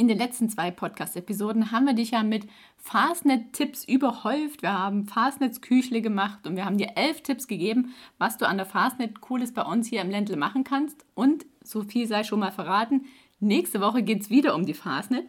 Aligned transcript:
In 0.00 0.06
den 0.06 0.16
letzten 0.16 0.48
zwei 0.48 0.70
Podcast-Episoden 0.70 1.72
haben 1.72 1.86
wir 1.86 1.92
dich 1.92 2.12
ja 2.12 2.22
mit 2.22 2.46
Fastnet-Tipps 2.76 3.82
überhäuft. 3.82 4.62
Wir 4.62 4.72
haben 4.72 5.06
Fastnets-Küchle 5.06 6.02
gemacht 6.02 6.46
und 6.46 6.54
wir 6.54 6.66
haben 6.66 6.78
dir 6.78 6.92
elf 6.94 7.20
Tipps 7.22 7.48
gegeben, 7.48 7.92
was 8.16 8.38
du 8.38 8.46
an 8.46 8.58
der 8.58 8.66
Fastnet 8.66 9.20
Cooles 9.20 9.52
bei 9.52 9.62
uns 9.62 9.88
hier 9.88 10.00
im 10.00 10.10
Ländle 10.10 10.36
machen 10.36 10.62
kannst. 10.62 11.04
Und 11.16 11.46
so 11.64 11.82
viel 11.82 12.06
sei 12.06 12.22
schon 12.22 12.38
mal 12.38 12.52
verraten, 12.52 13.06
nächste 13.40 13.80
Woche 13.80 14.04
geht 14.04 14.22
es 14.22 14.30
wieder 14.30 14.54
um 14.54 14.66
die 14.66 14.74
Fastnet. 14.74 15.28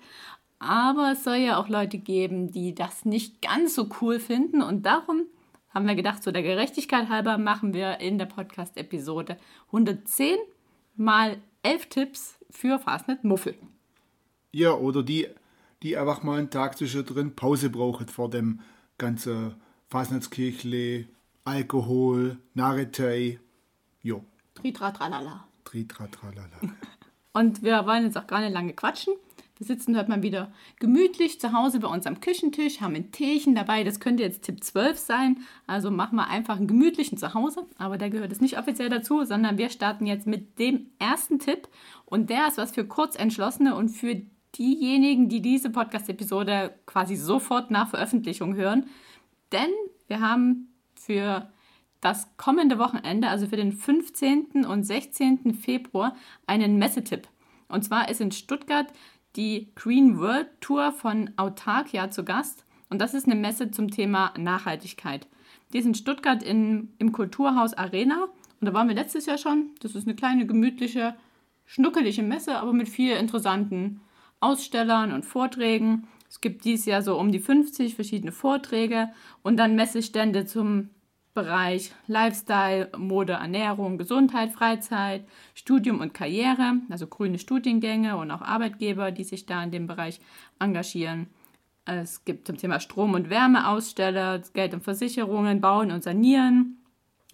Aber 0.60 1.14
es 1.14 1.24
soll 1.24 1.38
ja 1.38 1.58
auch 1.58 1.68
Leute 1.68 1.98
geben, 1.98 2.52
die 2.52 2.76
das 2.76 3.06
nicht 3.06 3.42
ganz 3.42 3.74
so 3.74 3.90
cool 4.02 4.20
finden. 4.20 4.62
Und 4.62 4.86
darum 4.86 5.24
haben 5.72 5.88
wir 5.88 5.96
gedacht, 5.96 6.22
so 6.22 6.32
der 6.32 6.44
Gerechtigkeit 6.44 7.10
halber 7.10 7.40
machen 7.40 7.74
wir 7.74 8.02
in 8.02 8.20
der 8.20 8.28
Podcast-Episode 8.28 9.38
110 9.70 10.38
mal 10.96 11.38
11 11.64 11.88
Tipps 11.88 12.38
für 12.52 12.78
Fastnet 12.78 13.24
Muffel. 13.24 13.56
Ja, 14.52 14.74
oder 14.74 15.04
die, 15.04 15.28
die 15.84 15.98
einfach 15.98 16.24
mal 16.24 16.40
einen 16.40 16.50
Tag 16.50 16.78
zwischendrin 16.78 17.36
Pause 17.36 17.70
brauchen 17.70 18.08
vor 18.08 18.30
dem 18.30 18.62
ganzen 18.98 19.56
Fasnachtskirchle, 19.90 21.08
Alkohol, 21.46 22.38
Narretei. 22.54 23.40
Jo. 24.02 24.24
Tritra 24.56 24.92
tralala. 24.92 25.48
Tritra 25.64 26.08
tralala. 26.08 26.60
Und 27.34 27.64
wir 27.64 27.86
wollen 27.86 28.04
jetzt 28.04 28.18
auch 28.18 28.28
gar 28.28 28.42
nicht 28.42 28.54
lange 28.54 28.74
quatschen. 28.74 29.14
Wir 29.58 29.68
sitzen 29.68 29.98
heute 29.98 30.10
mal 30.10 30.22
wieder 30.22 30.54
gemütlich 30.80 31.42
zu 31.42 31.52
Hause 31.52 31.82
bei 31.82 31.90
uns 31.90 32.08
am 32.08 32.22
Küchentisch, 32.22 32.80
haben 32.80 32.96
ein 32.96 33.12
Teechen 33.12 33.56
dabei. 33.56 33.84
Das 33.84 34.00
könnte 34.00 34.24
jetzt 34.24 34.44
Tipp 34.44 34.64
12 34.64 34.98
sein. 34.98 35.38
Also 35.68 35.92
machen 35.92 36.16
wir 36.16 36.28
einfach 36.28 36.56
einen 36.56 36.68
gemütlichen 36.68 37.18
Zuhause. 37.18 37.66
Aber 37.78 37.98
der 37.98 38.10
gehört 38.10 38.32
jetzt 38.32 38.42
nicht 38.42 38.58
offiziell 38.58 38.88
dazu, 38.88 39.26
sondern 39.26 39.58
wir 39.58 39.70
starten 39.70 40.06
jetzt 40.06 40.28
mit 40.28 40.60
dem 40.60 40.92
ersten 40.98 41.40
Tipp. 41.40 41.68
Und 42.06 42.30
der 42.30 42.48
ist 42.48 42.58
was 42.58 42.72
für 42.72 42.86
Kurzentschlossene 42.86 43.76
und 43.76 43.90
für 43.90 44.22
diejenigen, 44.60 45.30
die 45.30 45.42
diese 45.42 45.70
Podcast-Episode 45.70 46.76
quasi 46.86 47.16
sofort 47.16 47.72
nach 47.72 47.90
Veröffentlichung 47.90 48.56
hören. 48.56 48.88
Denn 49.52 49.72
wir 50.08 50.20
haben 50.20 50.68
für 50.96 51.50
das 52.02 52.30
kommende 52.38 52.78
Wochenende, 52.78 53.30
also 53.30 53.48
für 53.48 53.56
den 53.56 53.72
15. 53.72 54.66
und 54.66 54.84
16. 54.84 55.54
Februar, 55.54 56.16
einen 56.46 56.78
Messetipp. 56.78 57.28
Und 57.68 57.84
zwar 57.84 58.10
ist 58.10 58.22
in 58.22 58.32
Stuttgart 58.32 58.88
die 59.36 59.72
Green 59.76 60.20
World 60.20 60.50
Tour 60.60 60.92
von 60.92 61.32
Autarkia 61.38 62.12
zu 62.12 62.24
Gast. 62.24 62.66
Und 62.90 63.00
das 63.00 63.14
ist 63.14 63.26
eine 63.26 63.36
Messe 63.36 63.72
zum 63.72 63.92
Thema 63.92 64.34
Nachhaltigkeit. 64.38 65.28
Die 65.72 65.78
ist 65.78 65.86
in 65.86 65.96
Stuttgart 65.96 66.42
in, 66.42 66.94
im 66.98 67.12
Kulturhaus 67.12 67.74
Arena. 67.74 68.26
Und 68.60 68.66
da 68.66 68.74
waren 68.74 68.88
wir 68.88 68.96
letztes 68.96 69.26
Jahr 69.26 69.38
schon. 69.38 69.72
Das 69.82 69.96
ist 69.96 70.08
eine 70.08 70.16
kleine, 70.16 70.48
gemütliche, 70.48 71.16
schnuckelige 71.66 72.24
Messe, 72.24 72.58
aber 72.58 72.74
mit 72.74 72.90
vielen 72.90 73.20
interessanten 73.20 74.02
Ausstellern 74.40 75.12
und 75.12 75.26
Vorträgen. 75.26 76.08
Es 76.30 76.42
gibt 76.42 76.66
dieses 76.66 76.86
Jahr 76.86 77.02
so 77.02 77.18
um 77.18 77.32
die 77.32 77.40
50 77.40 77.96
verschiedene 77.96 78.32
Vorträge 78.32 79.10
und 79.42 79.58
dann 79.58 79.76
Messestände 79.76 80.46
zum 80.46 80.90
Bereich 81.34 81.94
Lifestyle, 82.08 82.90
Mode, 82.98 83.34
Ernährung, 83.34 83.98
Gesundheit, 83.98 84.52
Freizeit, 84.52 85.26
Studium 85.54 86.02
und 86.02 86.14
Karriere, 86.14 86.74
also 86.90 87.08
grüne 87.08 87.40
Studiengänge 87.40 88.18
und 88.18 88.32
auch 88.32 88.42
Arbeitgeber, 88.42 89.12
die 89.12 89.24
sich 89.24 89.46
da 89.46 89.64
in 89.64 89.72
dem 89.72 89.88
Bereich 89.88 90.20
engagieren. 90.60 91.28
Es 91.86 92.26
gibt 92.26 92.46
zum 92.46 92.58
Thema 92.58 92.80
Strom- 92.80 93.14
und 93.14 93.30
Wärme 93.30 93.68
Aussteller, 93.68 94.42
Geld 94.54 94.74
und 94.74 94.84
Versicherungen, 94.84 95.62
Bauen 95.62 95.92
und 95.92 96.04
Sanieren, 96.04 96.78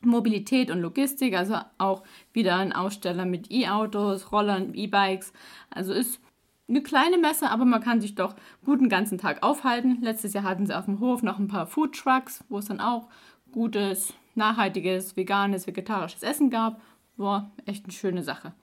Mobilität 0.01 0.72
und 0.72 0.81
Logistik, 0.81 1.35
also 1.35 1.57
auch 1.77 2.03
wieder 2.31 2.57
ein 2.57 2.73
Aussteller 2.73 3.25
mit 3.25 3.51
E-Autos, 3.51 4.31
Rollern, 4.31 4.73
E-Bikes. 4.73 5.33
Also 5.69 5.93
ist 5.93 6.22
eine 6.67 6.81
kleine 6.81 7.17
Messe, 7.17 7.49
aber 7.49 7.65
man 7.65 7.81
kann 7.81 8.01
sich 8.01 8.15
doch 8.15 8.35
gut 8.63 8.81
den 8.81 8.89
ganzen 8.89 9.17
Tag 9.17 9.43
aufhalten. 9.43 9.99
Letztes 10.01 10.33
Jahr 10.33 10.43
hatten 10.43 10.65
sie 10.65 10.77
auf 10.77 10.85
dem 10.85 10.99
Hof 10.99 11.21
noch 11.21 11.39
ein 11.39 11.47
paar 11.47 11.67
Food 11.67 11.95
Trucks, 11.95 12.43
wo 12.49 12.57
es 12.57 12.65
dann 12.65 12.79
auch 12.79 13.07
gutes, 13.51 14.13
nachhaltiges, 14.33 15.15
veganes, 15.15 15.67
vegetarisches 15.67 16.23
Essen 16.23 16.49
gab. 16.49 16.81
War 17.17 17.51
echt 17.65 17.85
eine 17.85 17.93
schöne 17.93 18.23
Sache. 18.23 18.53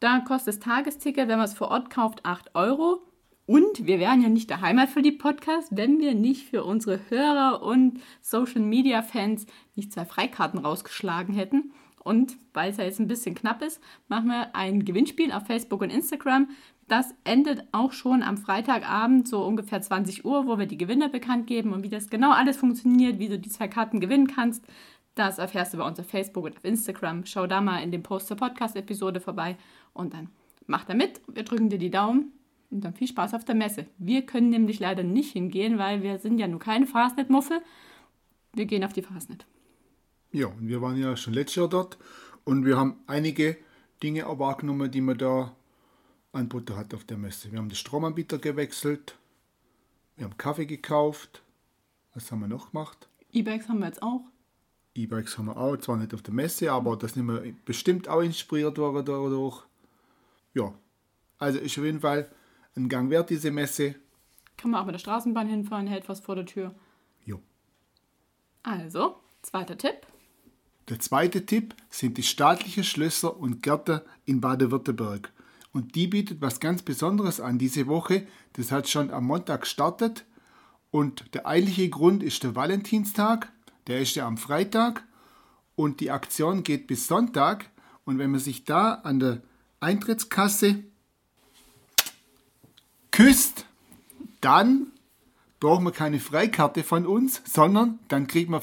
Da 0.00 0.20
kostet 0.20 0.54
das 0.54 0.60
Tagesticket, 0.60 1.28
wenn 1.28 1.38
man 1.38 1.46
es 1.46 1.54
vor 1.54 1.70
Ort 1.70 1.90
kauft, 1.90 2.24
8 2.24 2.54
Euro. 2.54 3.02
Und 3.46 3.86
wir 3.86 4.00
wären 4.00 4.22
ja 4.22 4.28
nicht 4.28 4.50
der 4.50 4.60
Heimatverliebt-Podcast, 4.60 5.68
wenn 5.76 6.00
wir 6.00 6.14
nicht 6.14 6.48
für 6.48 6.64
unsere 6.64 7.00
Hörer 7.08 7.62
und 7.62 8.00
Social-Media-Fans 8.20 9.46
nicht 9.76 9.92
zwei 9.92 10.04
Freikarten 10.04 10.58
rausgeschlagen 10.58 11.34
hätten. 11.34 11.72
Und 12.06 12.36
weil 12.54 12.70
es 12.70 12.76
ja 12.76 12.84
jetzt 12.84 13.00
ein 13.00 13.08
bisschen 13.08 13.34
knapp 13.34 13.62
ist, 13.62 13.80
machen 14.06 14.28
wir 14.28 14.54
ein 14.54 14.84
Gewinnspiel 14.84 15.32
auf 15.32 15.44
Facebook 15.44 15.82
und 15.82 15.90
Instagram. 15.90 16.50
Das 16.86 17.12
endet 17.24 17.64
auch 17.72 17.90
schon 17.90 18.22
am 18.22 18.36
Freitagabend, 18.36 19.26
so 19.26 19.44
ungefähr 19.44 19.82
20 19.82 20.24
Uhr, 20.24 20.46
wo 20.46 20.56
wir 20.56 20.66
die 20.66 20.78
Gewinner 20.78 21.08
bekannt 21.08 21.48
geben 21.48 21.72
und 21.72 21.82
wie 21.82 21.88
das 21.88 22.08
genau 22.08 22.30
alles 22.30 22.58
funktioniert, 22.58 23.18
wie 23.18 23.28
du 23.28 23.40
die 23.40 23.48
zwei 23.48 23.66
Karten 23.66 23.98
gewinnen 23.98 24.28
kannst. 24.28 24.64
Das 25.16 25.38
erfährst 25.38 25.74
du 25.74 25.78
bei 25.78 25.84
uns 25.84 25.98
auf 25.98 26.06
Facebook 26.06 26.44
und 26.44 26.56
auf 26.56 26.64
Instagram. 26.64 27.26
Schau 27.26 27.48
da 27.48 27.60
mal 27.60 27.82
in 27.82 27.90
dem 27.90 28.04
Post 28.04 28.28
zur 28.28 28.36
Podcast-Episode 28.36 29.18
vorbei 29.18 29.56
und 29.92 30.14
dann 30.14 30.28
mach 30.68 30.84
da 30.84 30.94
mit. 30.94 31.20
Wir 31.26 31.42
drücken 31.42 31.70
dir 31.70 31.78
die 31.78 31.90
Daumen 31.90 32.30
und 32.70 32.84
dann 32.84 32.94
viel 32.94 33.08
Spaß 33.08 33.34
auf 33.34 33.44
der 33.44 33.56
Messe. 33.56 33.86
Wir 33.98 34.22
können 34.22 34.50
nämlich 34.50 34.78
leider 34.78 35.02
nicht 35.02 35.32
hingehen, 35.32 35.76
weil 35.76 36.04
wir 36.04 36.20
sind 36.20 36.38
ja 36.38 36.46
nur 36.46 36.60
keine 36.60 36.86
Fastnet-Muffel. 36.86 37.62
Wir 38.52 38.66
gehen 38.66 38.84
auf 38.84 38.92
die 38.92 39.02
Fastnet. 39.02 39.44
Ja, 40.36 40.48
und 40.48 40.68
wir 40.68 40.82
waren 40.82 40.98
ja 40.98 41.16
schon 41.16 41.32
letztes 41.32 41.54
Jahr 41.56 41.68
dort 41.68 41.96
und 42.44 42.66
wir 42.66 42.76
haben 42.76 42.98
einige 43.06 43.56
Dinge 44.02 44.26
wahrgenommen, 44.38 44.90
die 44.90 45.00
man 45.00 45.16
da 45.16 45.56
Anbieter 46.30 46.76
hat 46.76 46.92
auf 46.92 47.04
der 47.04 47.16
Messe. 47.16 47.50
Wir 47.50 47.58
haben 47.58 47.70
den 47.70 47.74
Stromanbieter 47.74 48.36
gewechselt, 48.36 49.16
wir 50.14 50.26
haben 50.26 50.36
Kaffee 50.36 50.66
gekauft. 50.66 51.42
Was 52.12 52.30
haben 52.30 52.40
wir 52.40 52.48
noch 52.48 52.72
gemacht? 52.72 53.08
E-Bikes 53.32 53.70
haben 53.70 53.78
wir 53.78 53.86
jetzt 53.86 54.02
auch. 54.02 54.20
E-Bikes 54.94 55.38
haben 55.38 55.46
wir 55.46 55.56
auch, 55.56 55.78
zwar 55.78 55.96
nicht 55.96 56.12
auf 56.12 56.20
der 56.20 56.34
Messe, 56.34 56.70
aber 56.70 56.98
das 56.98 57.14
sind 57.14 57.24
wir 57.24 57.54
bestimmt 57.64 58.06
auch 58.06 58.20
inspiriert 58.20 58.76
worden 58.76 59.06
dadurch. 59.06 59.64
Ja, 60.52 60.74
also 61.38 61.58
ist 61.58 61.78
auf 61.78 61.84
jeden 61.84 62.00
Fall 62.00 62.30
ein 62.74 62.90
Gang 62.90 63.08
wert, 63.08 63.30
diese 63.30 63.50
Messe. 63.50 63.94
Kann 64.58 64.70
man 64.70 64.82
auch 64.82 64.84
mit 64.84 64.96
der 64.96 64.98
Straßenbahn 64.98 65.48
hinfahren, 65.48 65.86
hält 65.86 66.10
was 66.10 66.20
vor 66.20 66.34
der 66.34 66.44
Tür. 66.44 66.74
Jo. 67.24 67.40
Also, 68.62 69.16
zweiter 69.40 69.78
Tipp. 69.78 70.06
Der 70.88 71.00
zweite 71.00 71.44
Tipp 71.46 71.74
sind 71.90 72.16
die 72.16 72.22
staatlichen 72.22 72.84
Schlösser 72.84 73.36
und 73.36 73.62
Gärten 73.62 74.00
in 74.24 74.40
Baden-Württemberg. 74.40 75.32
Und 75.72 75.94
die 75.94 76.06
bietet 76.06 76.40
was 76.40 76.60
ganz 76.60 76.82
Besonderes 76.82 77.40
an 77.40 77.58
diese 77.58 77.86
Woche. 77.86 78.26
Das 78.54 78.70
hat 78.70 78.88
schon 78.88 79.10
am 79.10 79.26
Montag 79.26 79.62
gestartet. 79.62 80.24
Und 80.90 81.34
der 81.34 81.46
eigentliche 81.46 81.90
Grund 81.90 82.22
ist 82.22 82.42
der 82.44 82.54
Valentinstag. 82.54 83.52
Der 83.88 84.00
ist 84.00 84.14
ja 84.14 84.26
am 84.26 84.38
Freitag. 84.38 85.02
Und 85.74 86.00
die 86.00 86.10
Aktion 86.10 86.62
geht 86.62 86.86
bis 86.86 87.08
Sonntag. 87.08 87.68
Und 88.04 88.18
wenn 88.18 88.30
man 88.30 88.40
sich 88.40 88.64
da 88.64 88.94
an 88.94 89.18
der 89.18 89.42
Eintrittskasse 89.80 90.84
küsst, 93.10 93.66
dann 94.40 94.92
braucht 95.60 95.82
man 95.82 95.92
keine 95.92 96.20
Freikarte 96.20 96.82
von 96.82 97.06
uns, 97.06 97.42
sondern 97.44 97.98
dann 98.08 98.26
kriegt 98.26 98.50
man 98.50 98.60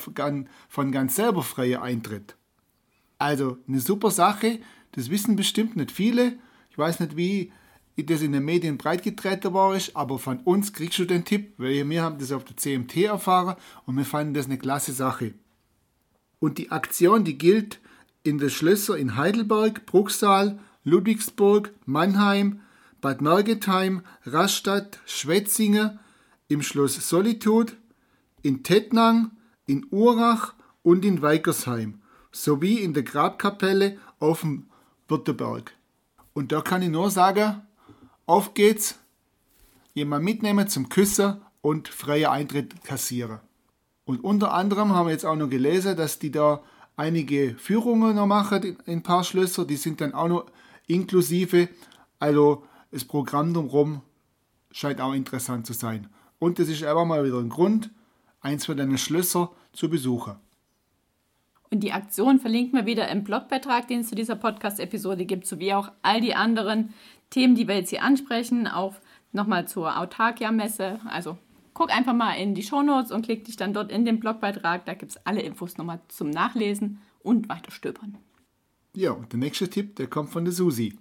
von 0.69 0.91
ganz 0.91 1.15
selber 1.15 1.43
freien 1.43 1.81
Eintritt. 1.81 2.35
Also 3.17 3.57
eine 3.67 3.79
super 3.79 4.11
Sache, 4.11 4.59
das 4.91 5.09
wissen 5.09 5.35
bestimmt 5.35 5.75
nicht 5.75 5.91
viele 5.91 6.37
ich 6.73 6.77
weiß 6.79 7.01
nicht, 7.01 7.15
wie 7.15 7.51
das 7.97 8.23
in 8.23 8.31
den 8.31 8.43
Medien 8.43 8.79
breitgetreten 8.79 9.53
war, 9.53 9.77
aber 9.93 10.17
von 10.17 10.39
uns 10.39 10.73
kriegst 10.73 10.97
du 10.97 11.05
den 11.05 11.23
Tipp, 11.23 11.53
weil 11.57 11.87
wir 11.87 12.01
haben 12.01 12.17
das 12.17 12.31
auf 12.31 12.43
der 12.43 12.57
CMT 12.57 12.97
erfahren 13.03 13.57
und 13.85 13.95
wir 13.95 14.05
fanden 14.05 14.33
das 14.33 14.47
eine 14.47 14.57
klasse 14.57 14.91
Sache. 14.91 15.35
Und 16.39 16.57
die 16.57 16.71
Aktion, 16.71 17.25
die 17.25 17.37
gilt 17.37 17.79
in 18.23 18.39
den 18.39 18.49
Schlössern 18.49 18.97
in 18.97 19.15
Heidelberg, 19.15 19.85
Bruchsal, 19.85 20.57
Ludwigsburg, 20.83 21.71
Mannheim, 21.85 22.61
Bad 23.01 23.21
Mergentheim, 23.21 24.01
Rastatt, 24.25 24.99
Schwetzingen, 25.05 25.99
im 26.53 26.61
Schloss 26.61 26.95
Solitude, 27.09 27.73
in 28.41 28.63
Tettnang, 28.63 29.31
in 29.65 29.85
Urach 29.91 30.53
und 30.83 31.03
in 31.03 31.21
Weikersheim, 31.21 32.01
sowie 32.31 32.79
in 32.79 32.93
der 32.93 33.03
Grabkapelle 33.03 33.97
auf 34.19 34.41
dem 34.41 34.67
Württemberg. 35.07 35.73
Und 36.33 36.51
da 36.51 36.61
kann 36.61 36.81
ich 36.81 36.89
nur 36.89 37.11
sagen, 37.11 37.61
auf 38.25 38.53
geht's, 38.53 38.99
jemand 39.93 40.23
mitnehmen 40.23 40.67
zum 40.67 40.89
Küssen 40.89 41.41
und 41.61 41.87
freier 41.87 42.31
Eintritt 42.31 42.83
kassieren. 42.83 43.39
Und 44.05 44.23
unter 44.23 44.53
anderem 44.53 44.93
haben 44.93 45.07
wir 45.07 45.11
jetzt 45.11 45.25
auch 45.25 45.35
noch 45.35 45.49
gelesen, 45.49 45.95
dass 45.95 46.19
die 46.19 46.31
da 46.31 46.61
einige 46.95 47.55
Führungen 47.55 48.15
noch 48.15 48.27
machen 48.27 48.63
in 48.63 48.77
ein 48.87 49.03
paar 49.03 49.23
Schlösser, 49.23 49.65
die 49.65 49.77
sind 49.77 50.01
dann 50.01 50.13
auch 50.13 50.27
noch 50.27 50.45
inklusive. 50.87 51.69
Also 52.19 52.65
das 52.91 53.05
Programm 53.05 53.53
drumherum 53.53 54.01
scheint 54.71 54.99
auch 54.99 55.13
interessant 55.13 55.65
zu 55.65 55.73
sein. 55.73 56.09
Und 56.43 56.59
das 56.59 56.67
ist 56.67 56.83
einfach 56.83 57.05
mal 57.05 57.23
wieder 57.23 57.37
ein 57.37 57.47
Grund, 57.47 57.89
eins 58.41 58.65
von 58.65 58.75
deinen 58.75 58.97
Schlösser 58.97 59.51
zu 59.71 59.89
besuchen. 59.89 60.35
Und 61.71 61.79
die 61.79 61.93
Aktion 61.93 62.41
verlinken 62.41 62.77
wir 62.77 62.85
wieder 62.85 63.07
im 63.07 63.23
Blogbeitrag, 63.23 63.87
den 63.87 64.01
es 64.01 64.09
zu 64.09 64.15
dieser 64.15 64.35
Podcast-Episode 64.35 65.23
gibt, 65.23 65.47
sowie 65.47 65.71
auch 65.71 65.93
all 66.01 66.19
die 66.19 66.35
anderen 66.35 66.93
Themen, 67.29 67.55
die 67.55 67.65
wir 67.69 67.75
jetzt 67.75 67.91
hier 67.91 68.03
ansprechen, 68.03 68.67
auch 68.67 68.95
nochmal 69.31 69.69
zur 69.69 69.97
Autarkia-Messe. 69.97 70.99
Also 71.05 71.37
guck 71.73 71.95
einfach 71.95 72.13
mal 72.13 72.33
in 72.33 72.55
die 72.55 72.63
Shownotes 72.63 73.13
und 73.13 73.23
klick 73.23 73.45
dich 73.45 73.55
dann 73.55 73.73
dort 73.73 73.89
in 73.89 74.03
den 74.03 74.19
Blogbeitrag. 74.19 74.83
Da 74.83 74.95
gibt 74.95 75.13
es 75.13 75.25
alle 75.25 75.41
Infos 75.43 75.77
nochmal 75.77 76.01
zum 76.09 76.29
Nachlesen 76.29 76.99
und 77.21 77.47
weiter 77.47 77.71
stöbern. 77.71 78.17
Ja, 78.97 79.11
und 79.11 79.31
der 79.31 79.39
nächste 79.39 79.69
Tipp, 79.69 79.95
der 79.95 80.07
kommt 80.07 80.31
von 80.31 80.43
der 80.43 80.53
Susi. 80.53 80.99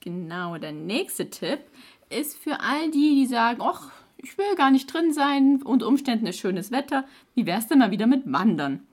Genau, 0.00 0.58
der 0.58 0.72
nächste 0.72 1.30
Tipp 1.30 1.60
ist 2.08 2.36
für 2.36 2.58
all 2.58 2.90
die, 2.90 3.14
die 3.14 3.26
sagen, 3.26 3.60
ach, 3.62 3.92
ich 4.22 4.36
will 4.38 4.54
gar 4.56 4.70
nicht 4.70 4.92
drin 4.92 5.12
sein, 5.12 5.62
unter 5.62 5.86
Umständen 5.86 6.26
ist 6.26 6.38
schönes 6.38 6.70
Wetter. 6.70 7.04
Wie 7.34 7.46
wär's 7.46 7.68
denn 7.68 7.78
mal 7.78 7.90
wieder 7.90 8.06
mit 8.06 8.30
Wandern? 8.30 8.86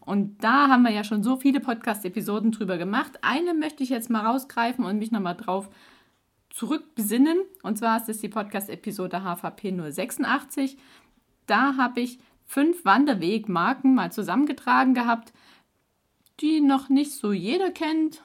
Und 0.00 0.42
da 0.42 0.68
haben 0.68 0.82
wir 0.82 0.90
ja 0.90 1.04
schon 1.04 1.22
so 1.22 1.36
viele 1.36 1.60
Podcast-Episoden 1.60 2.50
drüber 2.50 2.76
gemacht. 2.76 3.18
Eine 3.22 3.54
möchte 3.54 3.82
ich 3.82 3.90
jetzt 3.90 4.10
mal 4.10 4.26
rausgreifen 4.26 4.84
und 4.84 4.98
mich 4.98 5.12
nochmal 5.12 5.36
drauf 5.36 5.68
zurückbesinnen. 6.50 7.38
Und 7.62 7.78
zwar 7.78 7.98
ist 7.98 8.08
es 8.08 8.20
die 8.20 8.28
Podcast-Episode 8.28 9.22
HVP 9.22 9.70
086. 9.90 10.76
Da 11.46 11.76
habe 11.76 12.00
ich 12.00 12.18
fünf 12.46 12.84
Wanderwegmarken 12.84 13.94
mal 13.94 14.10
zusammengetragen 14.10 14.94
gehabt, 14.94 15.32
die 16.40 16.60
noch 16.60 16.88
nicht 16.88 17.12
so 17.12 17.32
jeder 17.32 17.70
kennt. 17.70 18.22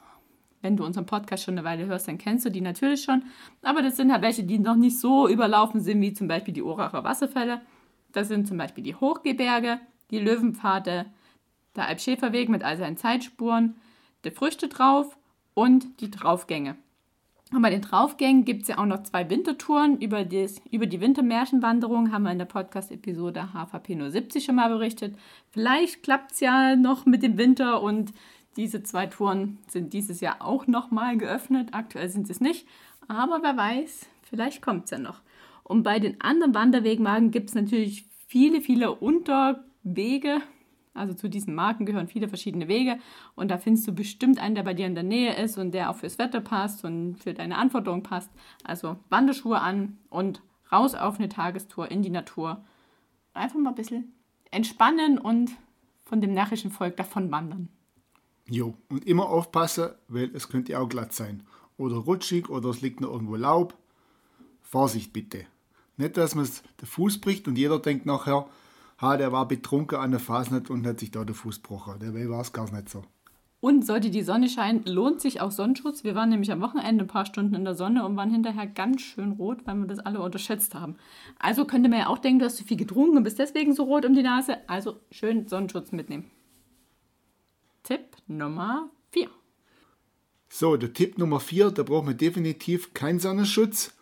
Wenn 0.67 0.75
du 0.75 0.83
unseren 0.83 1.05
Podcast 1.05 1.45
schon 1.45 1.57
eine 1.57 1.63
Weile 1.63 1.85
hörst, 1.85 2.09
dann 2.09 2.17
kennst 2.17 2.45
du 2.45 2.51
die 2.51 2.59
natürlich 2.59 3.01
schon. 3.01 3.23
Aber 3.61 3.81
das 3.81 3.95
sind 3.95 4.11
halt 4.11 4.21
welche, 4.21 4.43
die 4.43 4.59
noch 4.59 4.75
nicht 4.75 4.99
so 4.99 5.29
überlaufen 5.29 5.79
sind, 5.79 6.01
wie 6.01 6.11
zum 6.11 6.27
Beispiel 6.27 6.53
die 6.53 6.61
Oracher 6.61 7.05
Wasserfälle. 7.05 7.61
Das 8.11 8.27
sind 8.27 8.49
zum 8.49 8.57
Beispiel 8.57 8.83
die 8.83 8.95
Hochgebirge, 8.95 9.79
die 10.11 10.19
Löwenpfade, 10.19 11.05
der 11.77 11.87
Alpschäferweg 11.87 12.49
mit 12.49 12.65
all 12.65 12.75
seinen 12.75 12.97
Zeitspuren, 12.97 13.75
der 14.25 14.33
Früchte 14.33 14.67
drauf 14.67 15.17
und 15.53 16.01
die 16.01 16.11
Draufgänge. 16.11 16.75
Und 17.53 17.61
bei 17.61 17.69
den 17.69 17.81
Draufgängen 17.81 18.43
gibt 18.43 18.63
es 18.63 18.67
ja 18.67 18.77
auch 18.77 18.85
noch 18.85 19.03
zwei 19.03 19.29
Wintertouren. 19.29 19.97
Über, 20.01 20.25
das, 20.25 20.61
über 20.69 20.85
die 20.85 20.99
Wintermärchenwanderung 20.99 22.11
haben 22.11 22.23
wir 22.23 22.33
in 22.33 22.39
der 22.39 22.45
Podcast-Episode 22.45 23.53
HVP 23.53 24.09
070 24.09 24.43
schon 24.43 24.55
mal 24.55 24.67
berichtet. 24.67 25.15
Vielleicht 25.51 26.03
klappt 26.03 26.33
es 26.33 26.41
ja 26.41 26.75
noch 26.75 27.05
mit 27.05 27.23
dem 27.23 27.37
Winter 27.37 27.81
und 27.81 28.11
diese 28.57 28.83
zwei 28.83 29.05
Touren 29.05 29.59
sind 29.67 29.93
dieses 29.93 30.19
Jahr 30.19 30.41
auch 30.41 30.67
nochmal 30.67 31.17
geöffnet. 31.17 31.69
Aktuell 31.71 32.09
sind 32.09 32.29
es 32.29 32.41
nicht, 32.41 32.67
aber 33.07 33.41
wer 33.43 33.55
weiß, 33.55 34.07
vielleicht 34.23 34.61
kommt 34.61 34.85
es 34.85 34.91
ja 34.91 34.97
noch. 34.97 35.21
Und 35.63 35.83
bei 35.83 35.99
den 35.99 36.19
anderen 36.21 36.55
Wanderwegmagen 36.55 37.31
gibt 37.31 37.49
es 37.49 37.55
natürlich 37.55 38.05
viele, 38.27 38.61
viele 38.61 38.93
Unterwege, 38.95 40.41
also 40.93 41.13
zu 41.13 41.29
diesen 41.29 41.53
Marken 41.53 41.85
gehören 41.85 42.07
viele 42.07 42.27
verschiedene 42.27 42.67
Wege 42.67 42.99
und 43.35 43.51
da 43.51 43.57
findest 43.57 43.87
du 43.87 43.93
bestimmt 43.93 44.39
einen, 44.39 44.55
der 44.55 44.63
bei 44.63 44.73
dir 44.73 44.87
in 44.87 44.95
der 44.95 45.03
Nähe 45.03 45.35
ist 45.35 45.57
und 45.57 45.71
der 45.71 45.91
auch 45.91 45.95
fürs 45.95 46.17
Wetter 46.17 46.41
passt 46.41 46.83
und 46.83 47.17
für 47.17 47.33
deine 47.33 47.57
Anforderungen 47.57 48.03
passt. 48.03 48.31
Also 48.63 48.97
Wanderschuhe 49.09 49.61
an 49.61 49.97
und 50.09 50.41
raus 50.71 50.95
auf 50.95 51.19
eine 51.19 51.29
Tagestour 51.29 51.91
in 51.91 52.01
die 52.01 52.09
Natur. 52.09 52.65
Einfach 53.33 53.59
mal 53.59 53.69
ein 53.69 53.75
bisschen 53.75 54.13
entspannen 54.49 55.19
und 55.19 55.51
von 56.03 56.21
dem 56.21 56.33
närrischen 56.33 56.71
Volk 56.71 56.97
davon 56.97 57.31
wandern. 57.31 57.69
Jo, 58.49 58.75
und 58.89 59.05
immer 59.05 59.27
aufpassen, 59.27 59.89
weil 60.07 60.33
es 60.33 60.47
könnte 60.47 60.71
ja 60.73 60.79
auch 60.79 60.89
glatt 60.89 61.13
sein. 61.13 61.43
Oder 61.77 61.97
rutschig 61.97 62.49
oder 62.49 62.69
es 62.69 62.81
liegt 62.81 63.01
noch 63.01 63.11
irgendwo 63.11 63.35
Laub. 63.35 63.77
Vorsicht 64.61 65.13
bitte. 65.13 65.45
Nicht, 65.97 66.17
dass 66.17 66.35
man 66.35 66.47
den 66.81 66.87
Fuß 66.87 67.19
bricht 67.19 67.47
und 67.47 67.57
jeder 67.57 67.79
denkt 67.79 68.05
nachher, 68.05 68.47
ha, 69.01 69.17
der 69.17 69.31
war 69.31 69.47
betrunken 69.47 69.97
an 69.97 70.11
der 70.11 70.19
Fasnet 70.19 70.69
und 70.69 70.85
hat 70.85 70.99
sich 70.99 71.11
da 71.11 71.23
den 71.23 71.35
Fuß 71.35 71.61
gebrochen. 71.61 71.99
Der 71.99 72.29
war 72.29 72.41
es 72.41 72.53
gar 72.53 72.71
nicht 72.71 72.89
so. 72.89 73.03
Und 73.59 73.85
sollte 73.85 74.11
die 74.11 74.21
Sonne 74.21 74.49
scheinen, 74.49 74.85
lohnt 74.85 75.19
sich 75.19 75.41
auch 75.41 75.49
Sonnenschutz. 75.49 76.03
Wir 76.03 76.13
waren 76.13 76.29
nämlich 76.29 76.51
am 76.51 76.61
Wochenende 76.61 77.05
ein 77.05 77.07
paar 77.07 77.25
Stunden 77.25 77.55
in 77.55 77.65
der 77.65 77.73
Sonne 77.73 78.05
und 78.05 78.15
waren 78.15 78.29
hinterher 78.29 78.67
ganz 78.67 79.01
schön 79.01 79.31
rot, 79.31 79.65
weil 79.65 79.75
wir 79.75 79.87
das 79.87 79.99
alle 79.99 80.21
unterschätzt 80.21 80.75
haben. 80.75 80.95
Also 81.39 81.65
könnte 81.65 81.89
man 81.89 81.99
ja 81.99 82.07
auch 82.07 82.19
denken, 82.19 82.39
du 82.39 82.45
hast 82.45 82.57
zu 82.57 82.63
viel 82.63 82.77
getrunken 82.77 83.17
und 83.17 83.23
bist 83.23 83.39
deswegen 83.39 83.73
so 83.73 83.83
rot 83.83 84.05
um 84.05 84.13
die 84.13 84.21
Nase. 84.21 84.57
Also 84.67 84.99
schön 85.09 85.47
Sonnenschutz 85.47 85.91
mitnehmen. 85.91 86.25
Tipp 87.87 88.17
Nummer 88.27 88.91
4. 89.11 89.29
So, 90.49 90.75
der 90.75 90.91
Tipp 90.91 91.17
Nummer 91.17 91.39
4, 91.39 91.71
da 91.71 91.83
braucht 91.83 92.05
man 92.05 92.17
definitiv 92.17 92.93
keinen 92.93 93.21
Sonnenschutz 93.21 93.93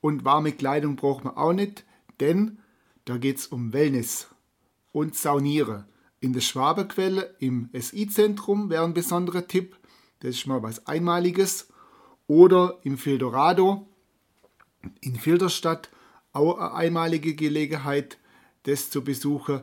und 0.00 0.24
warme 0.24 0.52
Kleidung 0.52 0.94
braucht 0.94 1.24
man 1.24 1.36
auch 1.36 1.52
nicht, 1.52 1.84
denn 2.20 2.60
da 3.04 3.16
geht 3.16 3.38
es 3.38 3.48
um 3.48 3.72
Wellness 3.72 4.28
und 4.92 5.16
Saunieren. 5.16 5.86
In 6.20 6.32
der 6.32 6.40
Schwaberquelle 6.40 7.34
im 7.40 7.68
SI-Zentrum 7.72 8.70
wäre 8.70 8.84
ein 8.84 8.94
besonderer 8.94 9.48
Tipp. 9.48 9.76
Das 10.20 10.36
ist 10.36 10.46
mal 10.46 10.62
was 10.62 10.86
Einmaliges. 10.86 11.66
Oder 12.28 12.78
im 12.84 12.96
Fildorado 12.96 13.88
in 15.00 15.16
Filderstadt 15.16 15.90
auch 16.32 16.58
eine 16.58 16.74
einmalige 16.74 17.34
Gelegenheit, 17.34 18.18
das 18.62 18.90
zu 18.90 19.02
besuchen, 19.02 19.62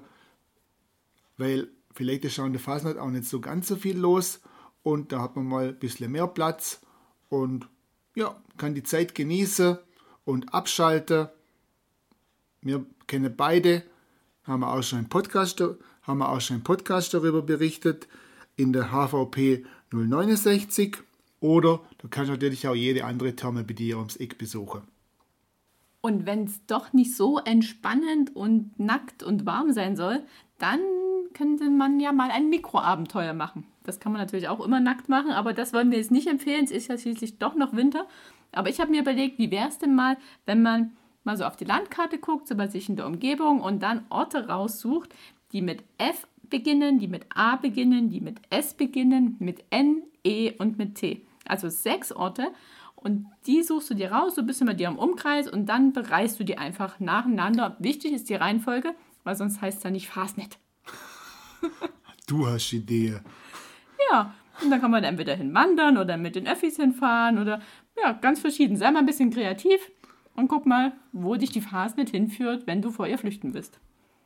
weil 1.37 1.71
vielleicht 1.93 2.25
ist 2.25 2.37
in 2.37 2.53
der 2.53 2.61
Fasnacht 2.61 2.97
auch 2.97 3.09
nicht 3.09 3.25
so 3.25 3.39
ganz 3.39 3.67
so 3.67 3.75
viel 3.75 3.97
los 3.97 4.41
und 4.83 5.11
da 5.11 5.21
hat 5.21 5.35
man 5.35 5.45
mal 5.45 5.69
ein 5.69 5.79
bisschen 5.79 6.11
mehr 6.11 6.27
Platz 6.27 6.81
und 7.29 7.67
ja, 8.15 8.35
kann 8.57 8.75
die 8.75 8.83
Zeit 8.83 9.15
genießen 9.15 9.77
und 10.25 10.53
abschalten. 10.53 11.29
Wir 12.61 12.85
kennen 13.07 13.33
beide 13.35 13.83
haben 14.49 14.61
wir 14.61 14.73
auch 14.73 14.81
schon 14.81 14.99
einen 14.99 15.09
Podcast, 15.09 15.61
haben 16.01 16.17
wir 16.17 16.29
auch 16.29 16.41
schon 16.41 16.55
einen 16.55 16.63
Podcast 16.63 17.13
darüber 17.13 17.41
berichtet 17.41 18.07
in 18.55 18.73
der 18.73 18.91
HVP 18.91 19.65
069 19.91 20.97
oder 21.39 21.81
du 21.99 22.07
kannst 22.09 22.31
natürlich 22.31 22.67
auch 22.67 22.75
jede 22.75 23.05
andere 23.05 23.35
Therme 23.35 23.63
bei 23.63 23.73
dir 23.73 23.97
ums 23.97 24.17
Eck 24.17 24.37
besuchen. 24.37 24.81
Und 26.01 26.25
wenn 26.25 26.45
es 26.45 26.65
doch 26.65 26.93
nicht 26.93 27.15
so 27.15 27.39
entspannend 27.39 28.35
und 28.35 28.79
nackt 28.79 29.21
und 29.21 29.45
warm 29.45 29.71
sein 29.71 29.95
soll, 29.95 30.23
dann 30.57 30.79
könnte 31.39 31.69
man 31.69 32.01
ja 32.01 32.11
mal 32.11 32.31
ein 32.31 32.49
Mikroabenteuer 32.49 33.33
machen. 33.33 33.63
Das 33.85 34.01
kann 34.01 34.11
man 34.11 34.19
natürlich 34.19 34.49
auch 34.49 34.59
immer 34.59 34.81
nackt 34.81 35.07
machen, 35.07 35.31
aber 35.31 35.53
das 35.53 35.71
wollen 35.71 35.89
wir 35.89 35.97
jetzt 35.97 36.11
nicht 36.11 36.27
empfehlen. 36.27 36.65
Es 36.65 36.71
ist 36.71 36.89
ja 36.89 36.97
schließlich 36.97 37.37
doch 37.37 37.55
noch 37.55 37.73
Winter. 37.73 38.07
Aber 38.51 38.67
ich 38.67 38.81
habe 38.81 38.91
mir 38.91 38.99
überlegt, 38.99 39.39
wie 39.39 39.49
wäre 39.49 39.69
es 39.69 39.77
denn 39.77 39.95
mal, 39.95 40.17
wenn 40.45 40.61
man 40.61 40.97
mal 41.23 41.37
so 41.37 41.45
auf 41.45 41.55
die 41.55 41.63
Landkarte 41.63 42.17
guckt, 42.17 42.49
so 42.49 42.55
bei 42.55 42.67
sich 42.67 42.89
in 42.89 42.97
der 42.97 43.05
Umgebung 43.05 43.61
und 43.61 43.81
dann 43.81 44.03
Orte 44.09 44.49
raussucht, 44.49 45.15
die 45.53 45.61
mit 45.61 45.81
F 45.97 46.27
beginnen, 46.43 46.99
die 46.99 47.07
mit 47.07 47.25
A 47.33 47.55
beginnen, 47.55 48.09
die 48.09 48.19
mit 48.19 48.41
S 48.49 48.73
beginnen, 48.73 49.37
mit 49.39 49.63
N, 49.69 50.03
E 50.25 50.51
und 50.57 50.77
mit 50.77 50.95
T. 50.95 51.25
Also 51.47 51.69
sechs 51.69 52.11
Orte 52.11 52.51
und 52.97 53.27
die 53.47 53.63
suchst 53.63 53.89
du 53.89 53.93
dir 53.93 54.11
raus, 54.11 54.35
so 54.35 54.43
bist 54.43 54.59
du 54.59 54.65
mit 54.65 54.81
dir 54.81 54.89
im 54.89 54.99
Umkreis 54.99 55.47
und 55.47 55.67
dann 55.67 55.93
bereist 55.93 56.37
du 56.37 56.43
die 56.43 56.57
einfach 56.57 56.99
nacheinander. 56.99 57.77
Wichtig 57.79 58.11
ist 58.11 58.29
die 58.29 58.35
Reihenfolge, 58.35 58.93
weil 59.23 59.37
sonst 59.37 59.61
heißt 59.61 59.77
es 59.77 59.83
ja 59.85 59.89
nicht 59.89 60.09
Fastnet. 60.09 60.57
Du 62.27 62.45
hast 62.47 62.73
Idee. 62.73 63.19
Ja, 64.11 64.33
und 64.61 64.69
dann 64.69 64.81
kann 64.81 64.91
man 64.91 65.03
entweder 65.03 65.35
hinwandern 65.35 65.97
oder 65.97 66.17
mit 66.17 66.35
den 66.35 66.47
Öffis 66.47 66.75
hinfahren 66.75 67.39
oder 67.39 67.61
ja, 68.01 68.13
ganz 68.13 68.39
verschieden. 68.39 68.77
Sei 68.77 68.91
mal 68.91 68.99
ein 68.99 69.05
bisschen 69.05 69.31
kreativ 69.31 69.79
und 70.35 70.47
guck 70.47 70.65
mal, 70.65 70.93
wo 71.11 71.35
dich 71.35 71.51
die 71.51 71.61
Fasnet 71.61 72.09
hinführt, 72.09 72.67
wenn 72.67 72.81
du 72.81 72.91
vor 72.91 73.07
ihr 73.07 73.17
flüchten 73.17 73.53
willst. 73.53 73.79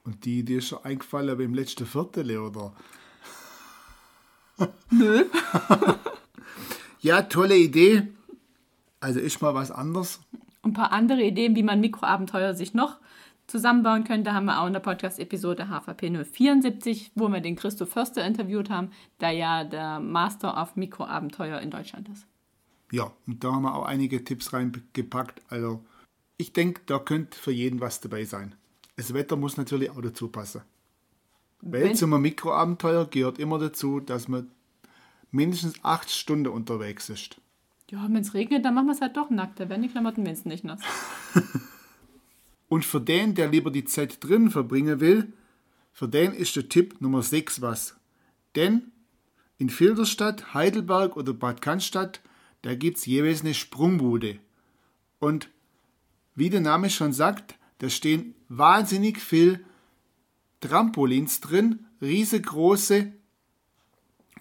Und 0.03 0.25
die 0.25 0.39
Idee 0.39 0.57
ist 0.57 0.67
schon 0.67 0.83
eingefallen 0.83 1.37
beim 1.37 1.53
letzten 1.53 1.85
Viertel, 1.85 2.37
oder? 2.37 2.73
Nö. 4.91 5.25
ja, 6.99 7.21
tolle 7.23 7.57
Idee. 7.57 8.07
Also 8.99 9.19
ist 9.19 9.41
mal 9.41 9.53
was 9.53 9.71
anderes. 9.71 10.19
Ein 10.61 10.73
paar 10.73 10.91
andere 10.91 11.23
Ideen, 11.23 11.55
wie 11.55 11.63
man 11.63 11.79
Mikroabenteuer 11.79 12.53
sich 12.53 12.73
noch 12.73 12.97
zusammenbauen 13.47 14.03
könnte, 14.03 14.33
haben 14.33 14.45
wir 14.45 14.61
auch 14.61 14.67
in 14.67 14.73
der 14.73 14.79
Podcast-Episode 14.79 15.67
HVP 15.69 16.23
074, 16.23 17.11
wo 17.15 17.29
wir 17.29 17.41
den 17.41 17.55
Christoph 17.55 17.89
Förster 17.89 18.25
interviewt 18.25 18.69
haben, 18.69 18.91
der 19.19 19.31
ja 19.31 19.63
der 19.63 19.99
Master 19.99 20.61
of 20.61 20.75
Mikroabenteuer 20.75 21.59
in 21.59 21.71
Deutschland 21.71 22.09
ist. 22.09 22.25
Ja, 22.91 23.11
und 23.27 23.43
da 23.43 23.53
haben 23.53 23.63
wir 23.63 23.75
auch 23.75 23.85
einige 23.85 24.23
Tipps 24.23 24.53
reingepackt. 24.53 25.41
Also 25.49 25.83
ich 26.37 26.53
denke, 26.53 26.81
da 26.85 26.99
könnte 26.99 27.37
für 27.37 27.51
jeden 27.51 27.81
was 27.81 28.01
dabei 28.01 28.23
sein. 28.25 28.55
Das 28.95 29.13
Wetter 29.13 29.35
muss 29.35 29.57
natürlich 29.57 29.89
auch 29.89 30.01
dazu 30.01 30.27
passen. 30.27 30.61
Weil 31.61 31.85
Wenn 31.85 31.95
zum 31.95 32.21
Mikroabenteuer 32.21 33.05
gehört 33.05 33.39
immer 33.39 33.57
dazu, 33.57 33.99
dass 33.99 34.27
man 34.27 34.51
mindestens 35.31 35.83
acht 35.83 36.11
Stunden 36.11 36.47
unterwegs 36.47 37.09
ist. 37.09 37.41
Ja, 37.89 38.03
wenn 38.03 38.17
es 38.17 38.33
regnet, 38.33 38.65
dann 38.65 38.73
machen 38.73 38.87
wir 38.87 38.93
es 38.93 39.01
halt 39.01 39.17
doch 39.17 39.29
nackt. 39.29 39.59
Da 39.59 39.69
werden 39.69 39.81
die 39.81 39.89
Klamotten 39.89 40.25
wenigstens 40.25 40.51
nicht 40.51 40.63
nass. 40.63 40.81
Und 42.73 42.85
für 42.85 42.99
den, 42.99 43.35
der 43.35 43.49
lieber 43.49 43.69
die 43.69 43.85
Zeit 43.85 44.23
drin 44.23 44.49
verbringen 44.49 44.99
will, 44.99 45.31
für 45.91 46.07
den 46.07 46.33
ist 46.33 46.55
der 46.55 46.69
Tipp 46.69 47.01
Nummer 47.01 47.21
6 47.21 47.61
was. 47.61 47.95
Denn 48.55 48.91
in 49.59 49.69
Filderstadt, 49.69 50.55
Heidelberg 50.55 51.15
oder 51.15 51.33
Bad 51.33 51.61
Cannstatt, 51.61 52.21
da 52.63 52.73
gibt 52.73 52.97
es 52.97 53.05
jeweils 53.05 53.41
eine 53.41 53.53
Sprungbude. 53.53 54.39
Und 55.19 55.49
wie 56.33 56.49
der 56.49 56.61
Name 56.61 56.89
schon 56.89 57.13
sagt, 57.13 57.59
da 57.77 57.89
stehen 57.89 58.33
wahnsinnig 58.49 59.19
viel 59.19 59.63
Trampolins 60.59 61.41
drin, 61.41 61.85
riesengroße. 62.01 63.13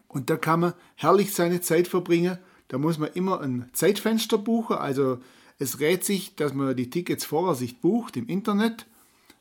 Und 0.09 0.31
da 0.31 0.39
kann 0.39 0.61
man 0.61 0.73
herrlich 0.95 1.35
seine 1.35 1.61
Zeit 1.61 1.87
verbringen. 1.87 2.39
Da 2.69 2.79
muss 2.79 2.97
man 2.97 3.13
immer 3.13 3.43
ein 3.43 3.69
Zeitfenster 3.75 4.39
buchen. 4.39 4.77
Also 4.77 5.19
es 5.63 5.79
rät 5.81 6.05
sich, 6.05 6.35
dass 6.35 6.55
man 6.55 6.77
die 6.77 6.91
Tickets 6.91 7.25
vorher 7.25 7.55
sich 7.55 7.81
bucht 7.81 8.17
im 8.17 8.27
Internet. 8.27 8.87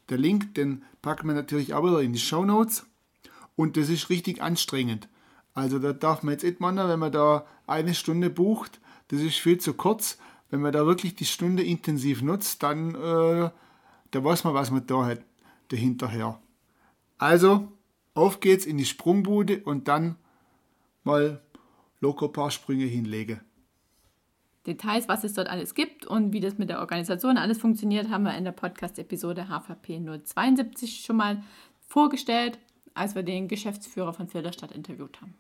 Der 0.09 0.17
Link, 0.17 0.53
den 0.55 0.83
packt 1.01 1.23
man 1.23 1.35
natürlich 1.35 1.73
auch 1.73 1.83
wieder 1.83 2.01
in 2.01 2.13
die 2.13 2.19
Show 2.19 2.45
Notes. 2.45 2.85
Und 3.55 3.75
das 3.75 3.89
ist 3.89 4.09
richtig 4.09 4.41
anstrengend. 4.41 5.09
Also 5.53 5.79
da 5.79 5.93
darf 5.93 6.23
man 6.23 6.33
jetzt 6.33 6.43
nicht 6.43 6.59
machen, 6.59 6.77
wenn 6.77 6.99
man 6.99 7.11
da 7.11 7.45
eine 7.65 7.95
Stunde 7.95 8.29
bucht. 8.29 8.79
Das 9.07 9.19
ist 9.19 9.37
viel 9.37 9.57
zu 9.57 9.73
kurz. 9.73 10.17
Wenn 10.49 10.61
man 10.61 10.73
da 10.73 10.85
wirklich 10.85 11.15
die 11.15 11.25
Stunde 11.25 11.63
intensiv 11.63 12.21
nutzt, 12.21 12.61
dann 12.61 12.93
äh, 12.95 13.49
da 14.11 14.23
weiß 14.23 14.43
man, 14.43 14.53
was 14.53 14.69
man 14.69 14.85
da 14.85 15.05
hat 15.05 15.21
dahinterher. 15.69 16.39
Also, 17.17 17.71
auf 18.13 18.41
geht's 18.41 18.65
in 18.65 18.77
die 18.77 18.85
Sprungbude 18.85 19.61
und 19.63 19.87
dann 19.87 20.17
mal 21.03 21.41
locker 21.99 22.27
ein 22.27 22.33
paar 22.33 22.51
Sprünge 22.51 22.85
hinlegen. 22.85 23.39
Details, 24.67 25.07
was 25.07 25.23
es 25.23 25.33
dort 25.33 25.49
alles 25.49 25.73
gibt 25.73 26.05
und 26.05 26.33
wie 26.33 26.39
das 26.39 26.57
mit 26.57 26.69
der 26.69 26.79
Organisation 26.79 27.37
alles 27.37 27.57
funktioniert, 27.57 28.09
haben 28.09 28.23
wir 28.23 28.37
in 28.37 28.43
der 28.43 28.51
Podcast-Episode 28.51 29.47
HVP 29.47 29.99
072 30.23 31.01
schon 31.03 31.17
mal 31.17 31.43
vorgestellt, 31.87 32.59
als 32.93 33.15
wir 33.15 33.23
den 33.23 33.47
Geschäftsführer 33.47 34.13
von 34.13 34.27
Filderstadt 34.27 34.71
interviewt 34.71 35.21
haben. 35.21 35.33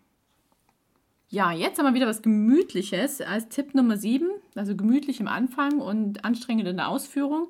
Ja, 1.29 1.53
jetzt 1.53 1.79
haben 1.79 1.85
wir 1.85 1.93
wieder 1.93 2.07
was 2.07 2.21
Gemütliches 2.21 3.21
als 3.21 3.47
Tipp 3.47 3.73
Nummer 3.73 3.95
7, 3.95 4.27
also 4.55 4.75
gemütlich 4.75 5.21
im 5.21 5.29
Anfang 5.29 5.79
und 5.79 6.25
anstrengend 6.25 6.67
in 6.67 6.75
der 6.75 6.89
Ausführung. 6.89 7.47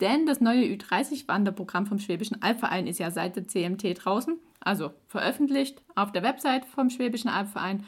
Denn 0.00 0.24
das 0.24 0.40
neue 0.40 0.64
Ü30-Wanderprogramm 0.64 1.86
vom 1.86 1.98
Schwäbischen 1.98 2.40
Albverein 2.42 2.86
ist 2.86 2.98
ja 2.98 3.10
seit 3.10 3.36
der 3.36 3.46
CMT 3.46 4.04
draußen, 4.04 4.38
also 4.60 4.92
veröffentlicht 5.08 5.82
auf 5.94 6.12
der 6.12 6.22
Website 6.22 6.64
vom 6.64 6.88
Schwäbischen 6.88 7.28
Albverein. 7.28 7.84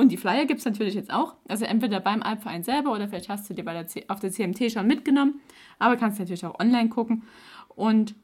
Und 0.00 0.08
die 0.08 0.16
Flyer 0.16 0.46
gibt 0.46 0.60
es 0.60 0.64
natürlich 0.64 0.94
jetzt 0.94 1.12
auch. 1.12 1.34
Also 1.46 1.66
entweder 1.66 2.00
beim 2.00 2.22
Albverein 2.22 2.62
selber 2.62 2.90
oder 2.90 3.06
vielleicht 3.06 3.28
hast 3.28 3.50
du 3.50 3.52
die 3.52 3.62
bei 3.62 3.74
der 3.74 3.86
C 3.86 4.06
auf 4.08 4.18
der 4.18 4.30
CMT 4.30 4.72
schon 4.72 4.86
mitgenommen. 4.86 5.42
Aber 5.78 5.98
kannst 5.98 6.18
natürlich 6.18 6.46
auch 6.46 6.58
online 6.58 6.88
gucken. 6.88 7.24
Und 7.68 8.14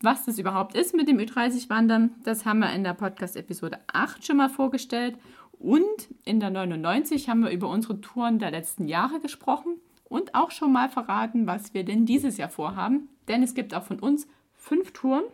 was 0.00 0.24
das 0.24 0.38
überhaupt 0.38 0.74
ist 0.74 0.94
mit 0.96 1.08
dem 1.08 1.18
Ü30-Wandern, 1.18 2.14
das 2.24 2.46
haben 2.46 2.60
wir 2.60 2.72
in 2.72 2.84
der 2.84 2.94
Podcast-Episode 2.94 3.80
8 3.92 4.24
schon 4.24 4.38
mal 4.38 4.48
vorgestellt. 4.48 5.18
Und 5.58 6.08
in 6.24 6.40
der 6.40 6.48
99 6.48 7.28
haben 7.28 7.42
wir 7.42 7.50
über 7.50 7.68
unsere 7.68 8.00
Touren 8.00 8.38
der 8.38 8.50
letzten 8.50 8.88
Jahre 8.88 9.20
gesprochen 9.20 9.74
und 10.04 10.34
auch 10.34 10.50
schon 10.50 10.72
mal 10.72 10.88
verraten, 10.88 11.46
was 11.46 11.74
wir 11.74 11.84
denn 11.84 12.06
dieses 12.06 12.38
Jahr 12.38 12.48
vorhaben. 12.48 13.10
Denn 13.28 13.42
es 13.42 13.52
gibt 13.52 13.74
auch 13.74 13.84
von 13.84 13.98
uns 13.98 14.26
fünf 14.54 14.92
Touren 14.92 15.24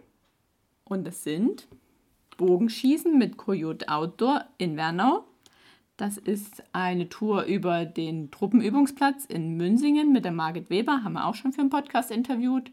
und 0.82 1.06
es 1.06 1.22
sind 1.22 1.68
Bogenschießen 2.38 3.16
mit 3.16 3.36
Coyote 3.36 3.88
Outdoor 3.88 4.46
in 4.58 4.76
Wernau. 4.76 5.24
Das 5.96 6.18
ist 6.18 6.62
eine 6.72 7.08
Tour 7.08 7.44
über 7.44 7.86
den 7.86 8.30
Truppenübungsplatz 8.30 9.24
in 9.24 9.56
Münsingen 9.56 10.12
mit 10.12 10.24
der 10.24 10.32
Margit 10.32 10.68
Weber, 10.68 11.02
haben 11.02 11.14
wir 11.14 11.26
auch 11.26 11.34
schon 11.34 11.52
für 11.52 11.62
einen 11.62 11.70
Podcast 11.70 12.10
interviewt. 12.10 12.70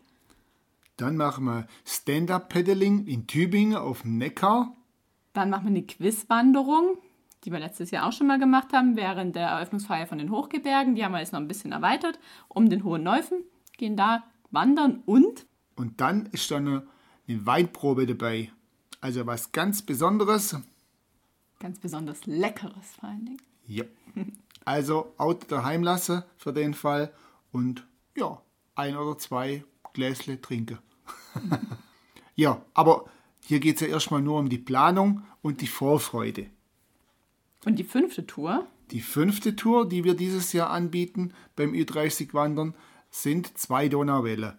Dann 0.98 1.18
machen 1.18 1.46
wir 1.46 1.68
Stand-Up-Paddling 1.86 3.08
in 3.08 3.26
Tübingen 3.28 3.78
auf 3.78 4.02
dem 4.02 4.18
Neckar. 4.18 4.76
Dann 5.34 5.50
machen 5.50 5.66
wir 5.66 5.72
eine 5.72 5.84
Quizwanderung 5.84 6.98
die 7.44 7.52
wir 7.52 7.60
letztes 7.60 7.92
Jahr 7.92 8.08
auch 8.08 8.12
schon 8.12 8.28
mal 8.28 8.40
gemacht 8.40 8.74
haben, 8.74 8.96
während 8.96 9.36
der 9.36 9.48
Eröffnungsfeier 9.48 10.08
von 10.08 10.18
den 10.18 10.32
Hochgebirgen. 10.32 10.96
Die 10.96 11.04
haben 11.04 11.12
wir 11.12 11.20
jetzt 11.20 11.34
noch 11.34 11.40
ein 11.40 11.48
bisschen 11.48 11.72
erweitert 11.72 12.20
um 12.48 12.70
den 12.70 12.84
Hohen 12.84 13.04
Neufen, 13.04 13.44
gehen 13.78 13.98
da 13.98 14.24
wandern 14.52 15.02
und. 15.06 15.46
Und 15.76 16.00
dann 16.00 16.28
ist 16.28 16.50
da 16.52 16.58
eine, 16.58 16.88
eine 17.28 17.46
Weinprobe 17.46 18.06
dabei. 18.06 18.52
Also 19.02 19.26
was 19.26 19.52
ganz 19.52 19.82
Besonderes. 19.82 20.56
Ganz 21.64 21.80
besonders 21.80 22.26
Leckeres 22.26 22.92
vor 23.00 23.08
allen 23.08 23.24
Dingen. 23.24 23.42
Ja. 23.68 23.86
Also 24.66 25.14
Auto 25.18 25.48
daheim 25.48 25.82
lassen 25.82 26.24
für 26.36 26.52
den 26.52 26.74
Fall 26.74 27.14
und 27.54 27.88
ja, 28.18 28.42
ein 28.76 28.98
oder 28.98 29.18
zwei 29.18 29.64
Gläsle 29.94 30.42
trinken. 30.42 30.80
ja, 32.36 32.62
aber 32.74 33.06
hier 33.46 33.62
geht 33.62 33.76
es 33.76 33.82
ja 33.82 33.88
erstmal 33.88 34.22
nur 34.22 34.40
um 34.40 34.50
die 34.50 34.58
Planung 34.58 35.24
und 35.42 35.62
die 35.62 35.68
Vorfreude. 35.68 36.48
Und 37.64 37.80
die 37.80 37.86
fünfte 37.86 38.28
Tour? 38.28 38.68
Die 38.92 39.00
fünfte 39.00 39.56
Tour, 39.56 39.88
die 39.88 40.04
wir 40.04 40.16
dieses 40.16 40.52
Jahr 40.52 40.70
anbieten 40.70 41.34
beim 41.56 41.72
Ü30 41.72 42.34
Wandern, 42.34 42.76
sind 43.10 43.58
zwei 43.58 43.88
Donauwelle. 43.88 44.58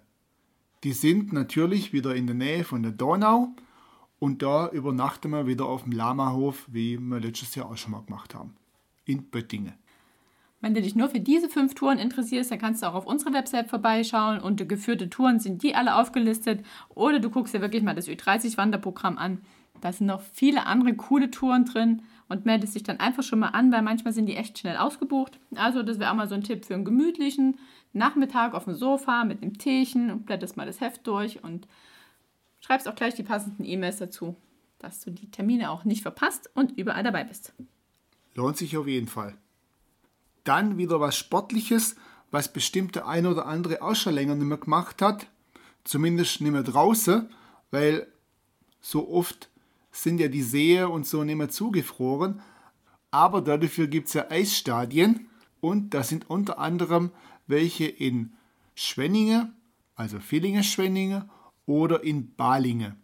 Die 0.85 0.95
sind 0.95 1.35
natürlich 1.35 1.93
wieder 1.93 2.15
in 2.15 2.27
der 2.27 2.37
Nähe 2.37 2.65
von 2.65 2.83
der 2.83 2.93
Donau 2.93 3.55
und 4.25 4.41
da 4.41 4.71
übernachten 4.71 5.33
wir 5.33 5.47
wieder 5.47 5.67
auf 5.67 5.83
dem 5.83 5.93
Lamahof, 5.93 6.65
wie 6.73 6.99
wir 6.99 7.21
letztes 7.21 7.55
Jahr 7.57 7.67
auch 7.67 7.77
schon 7.77 7.93
mal 7.93 8.01
gemacht 8.01 8.35
haben, 8.35 8.55
in 9.05 9.25
Böttingen. 9.25 9.75
Wenn 10.63 10.73
du 10.73 10.81
dich 10.81 10.95
nur 10.95 11.11
für 11.11 11.21
diese 11.21 11.51
fünf 11.51 11.75
Touren 11.75 11.99
interessierst, 11.99 12.51
dann 12.51 12.59
kannst 12.59 12.83
du 12.83 12.87
auch 12.87 12.95
auf 12.95 13.07
unserer 13.07 13.35
Website 13.35 13.69
vorbeischauen. 13.69 14.41
Unter 14.41 14.65
geführte 14.65 15.11
Touren 15.11 15.41
sind 15.41 15.63
die 15.63 15.75
alle 15.75 15.97
aufgelistet. 15.97 16.65
Oder 16.95 17.21
du 17.21 17.29
guckst 17.29 17.53
dir 17.53 17.61
wirklich 17.61 17.83
mal 17.83 17.95
das 17.95 18.09
Ü30-Wanderprogramm 18.09 19.19
an. 19.19 19.43
Da 19.83 19.93
sind 19.93 20.07
noch 20.07 20.23
viele 20.23 20.65
andere 20.65 20.95
coole 20.95 21.31
Touren 21.31 21.67
drin 21.67 22.01
und 22.31 22.47
meldest 22.47 22.75
dich 22.77 22.83
dann 22.83 23.01
einfach 23.01 23.25
schon 23.25 23.41
mal 23.41 23.49
an, 23.49 23.71
weil 23.73 23.83
manchmal 23.83 24.15
sind 24.15 24.25
die 24.25 24.37
echt 24.37 24.59
schnell 24.59 24.79
ausgebucht. 24.79 25.39
Also 25.55 25.83
das 25.83 25.99
wäre 25.99 26.11
auch 26.11 26.17
mal 26.17 26.29
so 26.31 26.35
ein 26.35 26.45
Tipp 26.45 26.65
für 26.65 26.73
einen 26.73 26.87
gemütlichen 26.87 27.59
Nachmittag 27.93 28.55
auf 28.55 28.65
dem 28.65 28.75
Sofa 28.75 29.25
mit 29.25 29.43
einem 29.43 29.59
Teechen 29.59 30.11
und 30.11 30.25
blätterst 30.25 30.57
mal 30.57 30.65
das 30.65 30.81
Heft 30.81 31.07
durch 31.07 31.45
und 31.45 31.69
schreibst 32.65 32.89
auch 32.89 32.95
gleich 32.95 33.15
die 33.15 33.23
passenden 33.23 33.65
E-Mails 33.65 33.99
dazu, 33.99 34.37
dass 34.79 35.01
du 35.01 35.11
die 35.11 35.31
Termine 35.31 35.71
auch 35.71 35.85
nicht 35.85 36.01
verpasst 36.03 36.49
und 36.55 36.79
überall 36.79 37.03
dabei 37.03 37.25
bist. 37.25 37.53
Lohnt 38.35 38.57
sich 38.57 38.77
auf 38.77 38.87
jeden 38.87 39.09
Fall. 39.09 39.37
Dann 40.45 40.79
wieder 40.79 40.99
was 40.99 41.17
Sportliches, 41.17 41.95
was 42.31 42.53
bestimmt 42.53 42.95
der 42.95 43.07
ein 43.07 43.27
oder 43.27 43.47
andere 43.47 43.83
auch 43.83 43.95
schon 43.95 44.15
länger 44.15 44.35
nicht 44.35 44.47
mehr 44.47 44.59
gemacht 44.59 45.03
hat. 45.03 45.27
Zumindest 45.85 46.41
nicht 46.41 46.53
mehr 46.53 46.63
draußen, 46.63 47.29
weil 47.71 48.07
so 48.81 49.11
oft 49.11 49.51
sind 49.93 50.19
ja 50.19 50.29
die 50.29 50.43
Seen 50.43 50.87
und 50.87 51.07
so 51.07 51.23
nicht 51.23 51.37
mehr 51.37 51.51
zugefroren. 51.51 52.41
Aber 53.11 53.43
dafür 53.43 53.87
gibt 53.89 54.09
es 54.09 54.15
ja 54.15 54.31
Eisstadien 54.31 55.29
und 55.61 55.93
da 55.93 56.03
sind 56.03 56.31
unter 56.31 56.59
anderem 56.59 57.11
welche 57.47 57.85
in 57.85 58.33
Schwenningen, 58.75 59.55
also 59.95 60.19
Villingen-Schwenningen 60.19 61.31
oder 61.67 62.03
in 62.03 62.35
Balingen. 62.35 62.97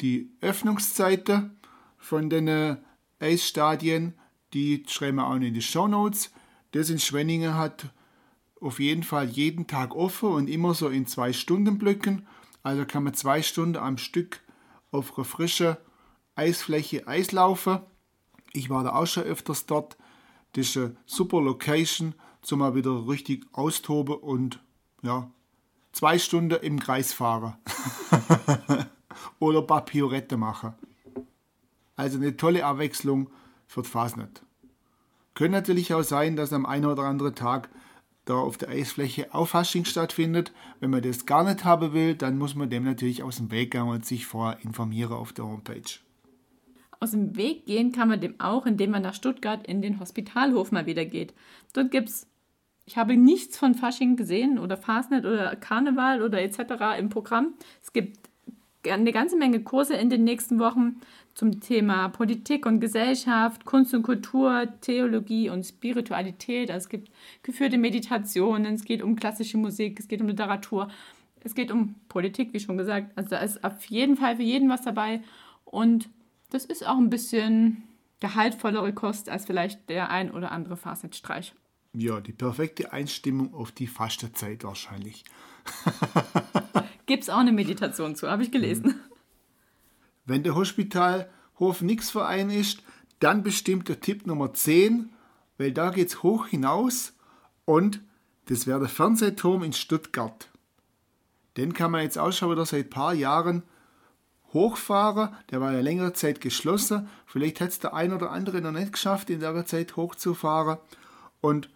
Die 0.00 0.30
Öffnungszeiten 0.40 1.58
von 1.98 2.30
den 2.30 2.78
Eisstadien, 3.20 4.14
die 4.52 4.84
schreiben 4.88 5.18
wir 5.18 5.26
auch 5.26 5.34
in 5.34 5.54
die 5.54 5.62
Show 5.62 5.88
Notes. 5.88 6.32
Das 6.72 6.90
in 6.90 6.98
Schwenningen 6.98 7.54
hat 7.54 7.92
auf 8.60 8.80
jeden 8.80 9.02
Fall 9.02 9.28
jeden 9.28 9.66
Tag 9.66 9.94
offen 9.94 10.30
und 10.30 10.48
immer 10.48 10.74
so 10.74 10.88
in 10.88 11.06
zwei 11.06 11.32
Stunden 11.32 11.78
Blöcken. 11.78 12.26
Also 12.62 12.84
kann 12.84 13.04
man 13.04 13.14
zwei 13.14 13.42
Stunden 13.42 13.76
am 13.76 13.98
Stück 13.98 14.40
auf 14.90 15.16
einer 15.16 15.24
frischen 15.24 15.76
Eisfläche 16.34 17.06
Eislaufen. 17.06 17.80
Ich 18.52 18.70
war 18.70 18.84
da 18.84 18.94
auch 18.94 19.06
schon 19.06 19.24
öfters 19.24 19.66
dort. 19.66 19.96
Das 20.52 20.68
ist 20.68 20.76
eine 20.76 20.96
super 21.06 21.40
Location, 21.40 22.14
zum 22.42 22.60
mal 22.60 22.74
wieder 22.74 23.08
richtig 23.08 23.46
austoben 23.52 24.16
und 24.16 24.62
ja, 25.02 25.30
zwei 25.92 26.18
Stunden 26.18 26.58
im 26.62 26.78
Kreis 26.78 27.12
fahren. 27.12 27.54
Oder 29.38 29.60
ein 29.60 29.66
paar 29.66 29.84
Piorette 29.84 30.36
machen. 30.36 30.74
Also 31.96 32.18
eine 32.18 32.36
tolle 32.36 32.64
Abwechslung 32.64 33.30
für 33.66 33.82
die 33.82 33.88
Fasnet. 33.88 34.42
Könnte 35.34 35.52
natürlich 35.52 35.94
auch 35.94 36.02
sein, 36.02 36.36
dass 36.36 36.52
am 36.52 36.66
einen 36.66 36.86
oder 36.86 37.04
anderen 37.04 37.34
Tag 37.34 37.70
da 38.24 38.34
auf 38.34 38.56
der 38.58 38.68
Eisfläche 38.68 39.34
Auffasching 39.34 39.84
stattfindet. 39.84 40.52
Wenn 40.80 40.90
man 40.90 41.02
das 41.02 41.26
gar 41.26 41.44
nicht 41.44 41.64
haben 41.64 41.92
will, 41.92 42.14
dann 42.14 42.38
muss 42.38 42.54
man 42.54 42.70
dem 42.70 42.84
natürlich 42.84 43.22
aus 43.22 43.36
dem 43.36 43.50
Weg 43.50 43.72
gehen 43.72 43.88
und 43.88 44.04
sich 44.04 44.26
vorher 44.26 44.58
informieren 44.62 45.12
auf 45.12 45.32
der 45.32 45.46
Homepage. 45.46 45.98
Aus 47.00 47.10
dem 47.10 47.36
Weg 47.36 47.66
gehen 47.66 47.90
kann 47.90 48.08
man 48.08 48.20
dem 48.20 48.38
auch, 48.38 48.64
indem 48.64 48.92
man 48.92 49.02
nach 49.02 49.14
Stuttgart 49.14 49.66
in 49.66 49.82
den 49.82 49.98
Hospitalhof 49.98 50.70
mal 50.70 50.86
wieder 50.86 51.04
geht. 51.04 51.34
Dort 51.72 51.90
gibt 51.90 52.10
es, 52.10 52.28
ich 52.84 52.96
habe 52.96 53.16
nichts 53.16 53.56
von 53.56 53.74
Fasching 53.74 54.16
gesehen 54.16 54.58
oder 54.58 54.76
Fasnet 54.76 55.24
oder 55.24 55.54
Karneval 55.56 56.22
oder 56.22 56.42
etc. 56.42 56.98
im 56.98 57.08
Programm. 57.08 57.54
Es 57.82 57.92
gibt 57.92 58.18
eine 58.90 59.12
ganze 59.12 59.36
Menge 59.36 59.60
Kurse 59.60 59.94
in 59.94 60.10
den 60.10 60.24
nächsten 60.24 60.58
Wochen 60.58 61.00
zum 61.34 61.60
Thema 61.60 62.08
Politik 62.08 62.66
und 62.66 62.80
Gesellschaft, 62.80 63.64
Kunst 63.64 63.94
und 63.94 64.02
Kultur, 64.02 64.66
Theologie 64.80 65.48
und 65.48 65.64
Spiritualität. 65.64 66.70
Also 66.70 66.84
es 66.84 66.88
gibt 66.88 67.10
geführte 67.42 67.78
Meditationen, 67.78 68.74
es 68.74 68.84
geht 68.84 69.02
um 69.02 69.16
klassische 69.16 69.56
Musik, 69.56 70.00
es 70.00 70.08
geht 70.08 70.20
um 70.20 70.28
Literatur. 70.28 70.88
Es 71.44 71.54
geht 71.54 71.72
um 71.72 71.96
Politik, 72.08 72.52
wie 72.52 72.60
schon 72.60 72.76
gesagt. 72.76 73.16
Also 73.16 73.30
da 73.30 73.38
ist 73.38 73.64
auf 73.64 73.84
jeden 73.86 74.16
Fall 74.16 74.36
für 74.36 74.42
jeden 74.42 74.68
was 74.68 74.82
dabei. 74.82 75.22
Und 75.64 76.08
das 76.50 76.64
ist 76.64 76.86
auch 76.86 76.98
ein 76.98 77.10
bisschen 77.10 77.82
gehaltvollere 78.20 78.92
Kost 78.92 79.28
als 79.28 79.46
vielleicht 79.46 79.88
der 79.88 80.10
ein 80.10 80.30
oder 80.30 80.52
andere 80.52 80.76
Fastnetzstreich. 80.76 81.54
Ja, 81.94 82.20
die 82.20 82.32
perfekte 82.32 82.92
Einstimmung 82.92 83.54
auf 83.54 83.72
die 83.72 83.86
Fastenzeit 83.86 84.64
wahrscheinlich. 84.64 85.24
Gibt 87.06 87.24
es 87.24 87.30
auch 87.30 87.38
eine 87.38 87.52
Meditation 87.52 88.16
zu, 88.16 88.30
habe 88.30 88.42
ich 88.42 88.50
gelesen. 88.50 89.00
Wenn 90.24 90.42
der 90.42 90.54
Hospitalhof 90.54 91.82
nix 91.82 92.10
Verein 92.10 92.48
ist, 92.50 92.82
dann 93.18 93.42
bestimmt 93.42 93.88
der 93.88 94.00
Tipp 94.00 94.26
Nummer 94.26 94.54
10, 94.54 95.10
weil 95.58 95.72
da 95.72 95.90
geht 95.90 96.08
es 96.08 96.22
hoch 96.22 96.46
hinaus 96.46 97.12
und 97.64 98.00
das 98.46 98.66
wäre 98.66 98.80
der 98.80 98.88
Fernsehturm 98.88 99.62
in 99.62 99.72
Stuttgart. 99.72 100.48
Den 101.56 101.74
kann 101.74 101.90
man 101.90 102.02
jetzt 102.02 102.18
auch 102.18 102.32
schon 102.32 102.50
wieder 102.50 102.64
seit 102.64 102.86
ein 102.86 102.90
paar 102.90 103.14
Jahren 103.14 103.62
hochfahren. 104.52 105.34
Der 105.50 105.60
war 105.60 105.72
ja 105.72 105.80
längere 105.80 106.12
Zeit 106.14 106.40
geschlossen. 106.40 107.08
Vielleicht 107.26 107.60
hat 107.60 107.68
es 107.68 107.78
der 107.78 107.94
ein 107.94 108.12
oder 108.12 108.30
andere 108.30 108.60
noch 108.60 108.72
nicht 108.72 108.92
geschafft, 108.92 109.30
in 109.30 109.40
der 109.40 109.66
Zeit 109.66 109.96
hochzufahren. 109.96 110.78
Und 111.40 111.68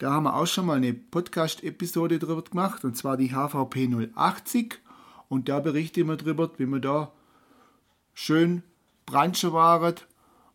da 0.00 0.12
haben 0.12 0.22
wir 0.22 0.34
auch 0.34 0.46
schon 0.46 0.64
mal 0.64 0.78
eine 0.78 0.94
Podcast-Episode 0.94 2.18
drüber 2.18 2.42
gemacht, 2.42 2.86
und 2.86 2.96
zwar 2.96 3.18
die 3.18 3.32
HVP 3.34 3.86
080. 4.14 4.80
Und 5.28 5.50
da 5.50 5.60
berichten 5.60 6.08
wir 6.08 6.16
drüber, 6.16 6.50
wie 6.56 6.64
wir 6.64 6.80
da 6.80 7.12
schön 8.14 8.62
Branche 9.04 9.52
waren. 9.52 9.96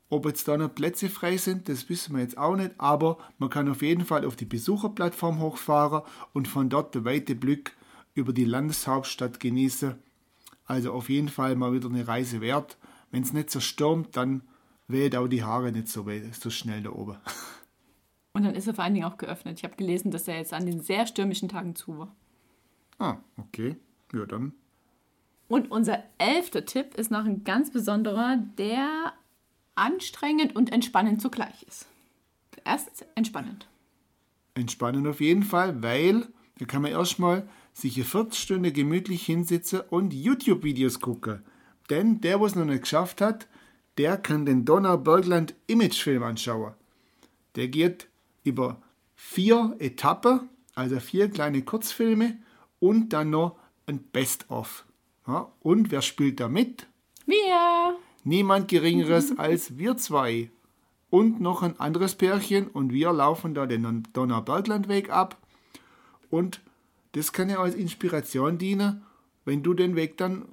Ob 0.10 0.25
jetzt 0.25 0.48
da 0.48 0.58
noch 0.58 0.74
Plätze 0.74 1.10
frei 1.10 1.38
sind, 1.38 1.70
das 1.70 1.90
wissen 1.90 2.16
wir 2.16 2.24
jetzt 2.24 2.40
auch 2.40 2.56
nicht, 2.56 2.72
aber 2.80 3.20
man 3.38 3.52
kann 3.52 3.70
auf 3.70 3.84
jeden 3.84 4.04
Fall 4.04 4.25
auf 4.25 4.36
die 4.36 4.46
Besucherplattform 4.46 5.40
hochfahren 5.40 6.02
und 6.34 6.48
von 6.48 6.70
dort 6.70 6.96
den 6.96 7.06
weiten 7.06 7.40
Blick 7.40 7.75
über 8.16 8.34
die 8.34 8.46
Landeshauptstadt 8.46 9.40
genießen. 9.40 9.94
Also 10.66 10.92
auf 10.92 11.08
jeden 11.10 11.30
Fall 11.30 11.56
mal 11.56 11.72
wieder 11.72 11.90
eine 11.90 12.08
Reise 12.08 12.42
wert. 12.42 12.78
Wenn 13.12 13.22
es 13.22 13.32
nicht 13.32 13.52
so 13.52 13.60
stürmt, 13.60 14.18
dann 14.18 14.42
weht 14.88 15.16
auch 15.16 15.28
die 15.28 15.44
Haare 15.44 15.72
nicht 15.72 15.88
so, 15.88 16.08
so 16.32 16.50
schnell 16.50 16.82
da 16.82 16.90
oben. 16.90 17.18
Und 18.36 18.44
dann 18.44 18.54
ist 18.54 18.68
er 18.68 18.74
vor 18.74 18.84
allen 18.84 18.94
Dingen 18.94 19.06
auch 19.06 19.18
geöffnet. 19.18 19.60
Ich 19.60 19.63
habe 19.63 19.77
gelesen, 19.77 20.12
dass 20.12 20.27
er 20.27 20.36
jetzt 20.36 20.51
an 20.51 20.65
den 20.65 20.82
sehr 20.82 21.08
stürmischen 21.08 21.48
Tagen 21.48 21.74
zu 21.74 21.98
war. 21.98 22.13
Ah, 23.00 23.15
okay. 23.38 23.77
Ja, 24.12 24.25
dann. 24.25 24.51
Und 25.48 25.72
unser 25.72 26.04
elfter 26.18 26.65
Tipp 26.65 26.96
ist 26.96 27.12
noch 27.12 27.24
ein 27.24 27.46
ganz 27.46 27.72
besonderer, 27.72 28.38
der 28.58 29.13
anstrengend 29.75 30.54
und 30.54 30.74
entspannend 30.74 31.22
zugleich 31.22 31.63
ist. 31.63 31.88
Erst 32.65 33.06
entspannend. 33.15 33.70
Entspannend 34.54 35.08
auf 35.08 35.22
jeden 35.22 35.44
Fall, 35.44 35.82
weil 35.82 36.27
da 36.60 36.65
kann 36.65 36.82
man 36.82 36.92
erstmal 36.92 37.48
sich 37.72 37.96
eine 37.96 38.04
Viertelstunde 38.04 38.74
gemütlich 38.74 39.25
hinsitzen 39.25 39.80
und 39.89 40.13
YouTube-Videos 40.13 41.00
gucken. 41.00 41.42
Denn 41.89 42.20
der, 42.20 42.42
was 42.42 42.56
noch 42.56 42.65
nicht 42.65 42.82
geschafft 42.82 43.22
hat, 43.22 43.48
der 43.98 44.18
kann 44.18 44.46
den 44.46 44.65
Donaubergland 44.65 45.56
Imagefilm 45.68 46.24
anschauen. 46.24 46.74
Der 47.56 47.70
geht 47.70 48.10
über 48.46 48.82
vier 49.16 49.75
Etappen, 49.80 50.50
also 50.74 51.00
vier 51.00 51.30
kleine 51.30 51.64
Kurzfilme 51.64 52.38
und 52.80 53.10
dann 53.10 53.30
noch 53.30 53.58
ein 53.88 54.00
Best-of. 54.00 54.86
Ja, 55.28 55.52
und 55.60 55.92
wer 55.92 56.02
spielt 56.02 56.40
da 56.40 56.48
mit? 56.48 56.88
Wir! 57.25 57.98
Niemand 58.24 58.68
Geringeres 58.68 59.38
als 59.38 59.78
wir 59.78 59.98
zwei. 59.98 60.50
Und 61.10 61.40
noch 61.40 61.62
ein 61.64 61.80
anderes 61.80 62.16
Pärchen 62.16 62.68
und 62.68 62.92
wir 62.92 63.14
laufen 63.14 63.54
da 63.54 63.66
den 63.66 64.04
Donauberglandweg 64.14 65.10
ab. 65.10 65.38
Und 66.30 66.62
das 67.14 67.32
kann 67.32 67.50
ja 67.50 67.60
als 67.60 67.75
Inspiration 67.75 68.58
dienen, 68.58 69.04
wenn 69.46 69.64
du 69.64 69.74
den 69.74 69.96
Weg 69.96 70.18
dann 70.18 70.46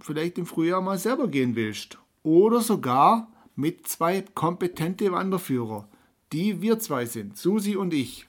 vielleicht 0.00 0.36
im 0.36 0.46
Frühjahr 0.46 0.82
mal 0.82 0.98
selber 0.98 1.28
gehen 1.28 1.56
willst. 1.56 1.98
Oder 2.22 2.60
sogar 2.60 3.28
mit 3.54 3.86
zwei 3.86 4.22
kompetente 4.34 5.10
Wanderführer, 5.12 5.88
die 6.32 6.62
wir 6.62 6.78
zwei 6.78 7.06
sind, 7.06 7.36
Susi 7.36 7.76
und 7.76 7.94
ich. 7.94 8.26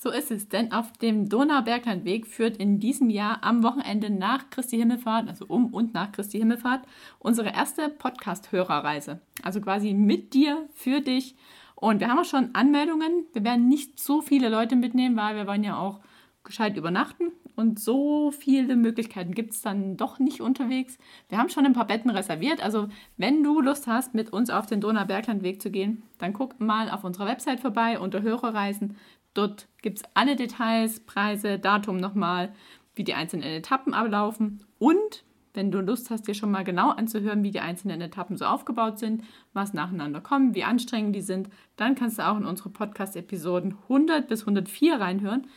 So 0.00 0.10
ist 0.10 0.30
es, 0.30 0.48
denn 0.48 0.70
auf 0.70 0.92
dem 0.92 1.28
Donauberglandweg 1.28 2.28
führt 2.28 2.56
in 2.56 2.78
diesem 2.78 3.10
Jahr 3.10 3.42
am 3.42 3.64
Wochenende 3.64 4.10
nach 4.10 4.48
Christi 4.48 4.76
Himmelfahrt, 4.76 5.28
also 5.28 5.44
um 5.48 5.74
und 5.74 5.92
nach 5.92 6.12
Christi 6.12 6.38
Himmelfahrt, 6.38 6.86
unsere 7.18 7.48
erste 7.48 7.88
Podcast-Hörerreise. 7.88 9.20
Also 9.42 9.60
quasi 9.60 9.94
mit 9.94 10.34
dir, 10.34 10.68
für 10.72 11.00
dich. 11.00 11.34
Und 11.74 11.98
wir 11.98 12.08
haben 12.08 12.20
auch 12.20 12.24
schon 12.24 12.54
Anmeldungen. 12.54 13.26
Wir 13.32 13.42
werden 13.42 13.68
nicht 13.68 13.98
so 13.98 14.20
viele 14.20 14.48
Leute 14.48 14.76
mitnehmen, 14.76 15.16
weil 15.16 15.34
wir 15.34 15.48
wollen 15.48 15.64
ja 15.64 15.76
auch 15.76 15.98
gescheit 16.44 16.76
übernachten. 16.76 17.32
Und 17.58 17.80
so 17.80 18.30
viele 18.30 18.76
Möglichkeiten 18.76 19.34
gibt 19.34 19.52
es 19.52 19.62
dann 19.62 19.96
doch 19.96 20.20
nicht 20.20 20.40
unterwegs. 20.40 20.96
Wir 21.28 21.38
haben 21.38 21.48
schon 21.48 21.66
ein 21.66 21.72
paar 21.72 21.88
Betten 21.88 22.08
reserviert. 22.08 22.62
Also 22.62 22.86
wenn 23.16 23.42
du 23.42 23.60
Lust 23.60 23.88
hast, 23.88 24.14
mit 24.14 24.32
uns 24.32 24.48
auf 24.48 24.66
den 24.66 24.80
Donauberglandweg 24.80 25.60
zu 25.60 25.72
gehen, 25.72 26.04
dann 26.18 26.32
guck 26.32 26.60
mal 26.60 26.88
auf 26.88 27.02
unserer 27.02 27.26
Website 27.26 27.58
vorbei 27.58 27.98
unter 27.98 28.22
Hörerreisen. 28.22 28.96
Dort 29.34 29.66
gibt 29.82 29.98
es 29.98 30.04
alle 30.14 30.36
Details, 30.36 31.00
Preise, 31.00 31.58
Datum 31.58 31.96
nochmal, 31.96 32.54
wie 32.94 33.02
die 33.02 33.14
einzelnen 33.14 33.48
Etappen 33.48 33.92
ablaufen 33.92 34.64
und 34.78 35.24
wenn 35.58 35.72
du 35.72 35.80
Lust 35.80 36.10
hast, 36.10 36.28
dir 36.28 36.34
schon 36.34 36.52
mal 36.52 36.62
genau 36.62 36.90
anzuhören, 36.90 37.42
wie 37.42 37.50
die 37.50 37.58
einzelnen 37.58 38.00
Etappen 38.00 38.36
so 38.36 38.44
aufgebaut 38.44 39.00
sind, 39.00 39.24
was 39.54 39.74
nacheinander 39.74 40.20
kommen, 40.20 40.54
wie 40.54 40.62
anstrengend 40.62 41.16
die 41.16 41.20
sind, 41.20 41.48
dann 41.74 41.96
kannst 41.96 42.18
du 42.18 42.28
auch 42.28 42.36
in 42.36 42.44
unsere 42.44 42.68
Podcast-Episoden 42.68 43.76
100 43.88 44.28
bis 44.28 44.42
104 44.42 45.00
reinhören. 45.00 45.48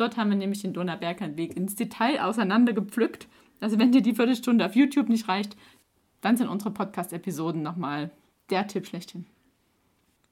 Dort 0.00 0.16
haben 0.16 0.30
wir 0.30 0.36
nämlich 0.36 0.62
den 0.62 0.72
Donauberglandweg 0.72 1.56
ins 1.56 1.74
Detail 1.74 2.20
auseinandergepflückt. 2.22 3.26
Also 3.60 3.78
wenn 3.78 3.90
dir 3.90 4.00
die 4.00 4.14
Viertelstunde 4.14 4.64
auf 4.64 4.76
YouTube 4.76 5.08
nicht 5.08 5.28
reicht, 5.28 5.56
dann 6.20 6.36
sind 6.36 6.48
unsere 6.48 6.70
Podcast-Episoden 6.70 7.62
nochmal 7.62 8.10
der 8.50 8.68
Tipp 8.68 8.86
schlechthin. 8.86 9.26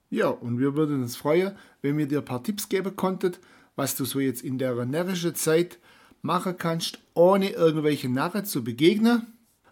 Ja, 0.09 0.29
und 0.29 0.61
wir 0.61 0.77
würden 0.77 1.03
uns 1.03 1.17
freuen, 1.17 1.57
wenn 1.83 1.99
wir 1.99 2.07
dir 2.07 2.19
ein 2.19 2.25
paar 2.25 2.45
Tipps 2.45 2.69
geben 2.69 2.95
konnten, 2.95 3.33
was 3.75 3.97
du 3.97 4.05
so 4.05 4.21
jetzt 4.21 4.43
in 4.43 4.59
der 4.59 4.85
närrischen 4.85 5.35
Zeit 5.35 5.79
machen 6.23 6.57
kannst, 6.57 7.01
ohne 7.15 7.51
irgendwelche 7.51 8.09
Narren 8.09 8.45
zu 8.45 8.63
begegnen. 8.63 9.27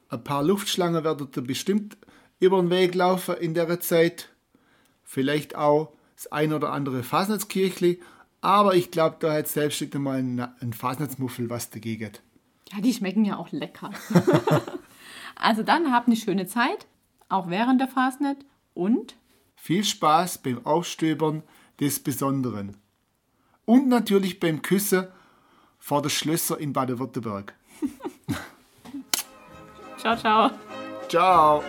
Ein 0.08 0.24
paar 0.24 0.42
Luftschlangen 0.42 1.04
werden 1.04 1.30
dir 1.30 1.42
bestimmt 1.42 1.96
über 2.40 2.60
den 2.60 2.70
Weg 2.70 2.94
laufen 2.94 3.36
in 3.36 3.54
der 3.54 3.80
Zeit. 3.80 4.28
Vielleicht 5.04 5.54
auch 5.54 5.92
das 6.16 6.30
ein 6.32 6.52
oder 6.52 6.72
andere 6.72 7.04
Fasnetzkirchli. 7.04 8.00
Aber 8.44 8.74
ich 8.74 8.90
glaube, 8.90 9.16
da 9.20 9.32
hat 9.32 9.48
selbst 9.48 9.80
nicht 9.80 9.94
einmal 9.94 10.18
ein 10.18 10.72
Fasnetzmuffel 10.74 11.48
was 11.48 11.70
dagegen. 11.70 12.10
Ja, 12.70 12.82
die 12.82 12.92
schmecken 12.92 13.24
ja 13.24 13.38
auch 13.38 13.50
lecker. 13.52 13.90
also 15.34 15.62
dann 15.62 15.90
habt 15.90 16.08
eine 16.08 16.16
schöne 16.16 16.46
Zeit, 16.46 16.86
auch 17.30 17.48
während 17.48 17.80
der 17.80 17.88
Fastnet 17.88 18.36
und 18.74 19.14
viel 19.56 19.82
Spaß 19.82 20.42
beim 20.42 20.66
Aufstöbern 20.66 21.42
des 21.80 22.00
Besonderen. 22.00 22.76
Und 23.64 23.88
natürlich 23.88 24.40
beim 24.40 24.60
Küssen 24.60 25.06
vor 25.78 26.02
der 26.02 26.10
Schlösser 26.10 26.60
in 26.60 26.74
Baden-Württemberg. 26.74 27.54
ciao, 29.96 30.16
ciao. 30.18 30.50
Ciao. 31.08 31.64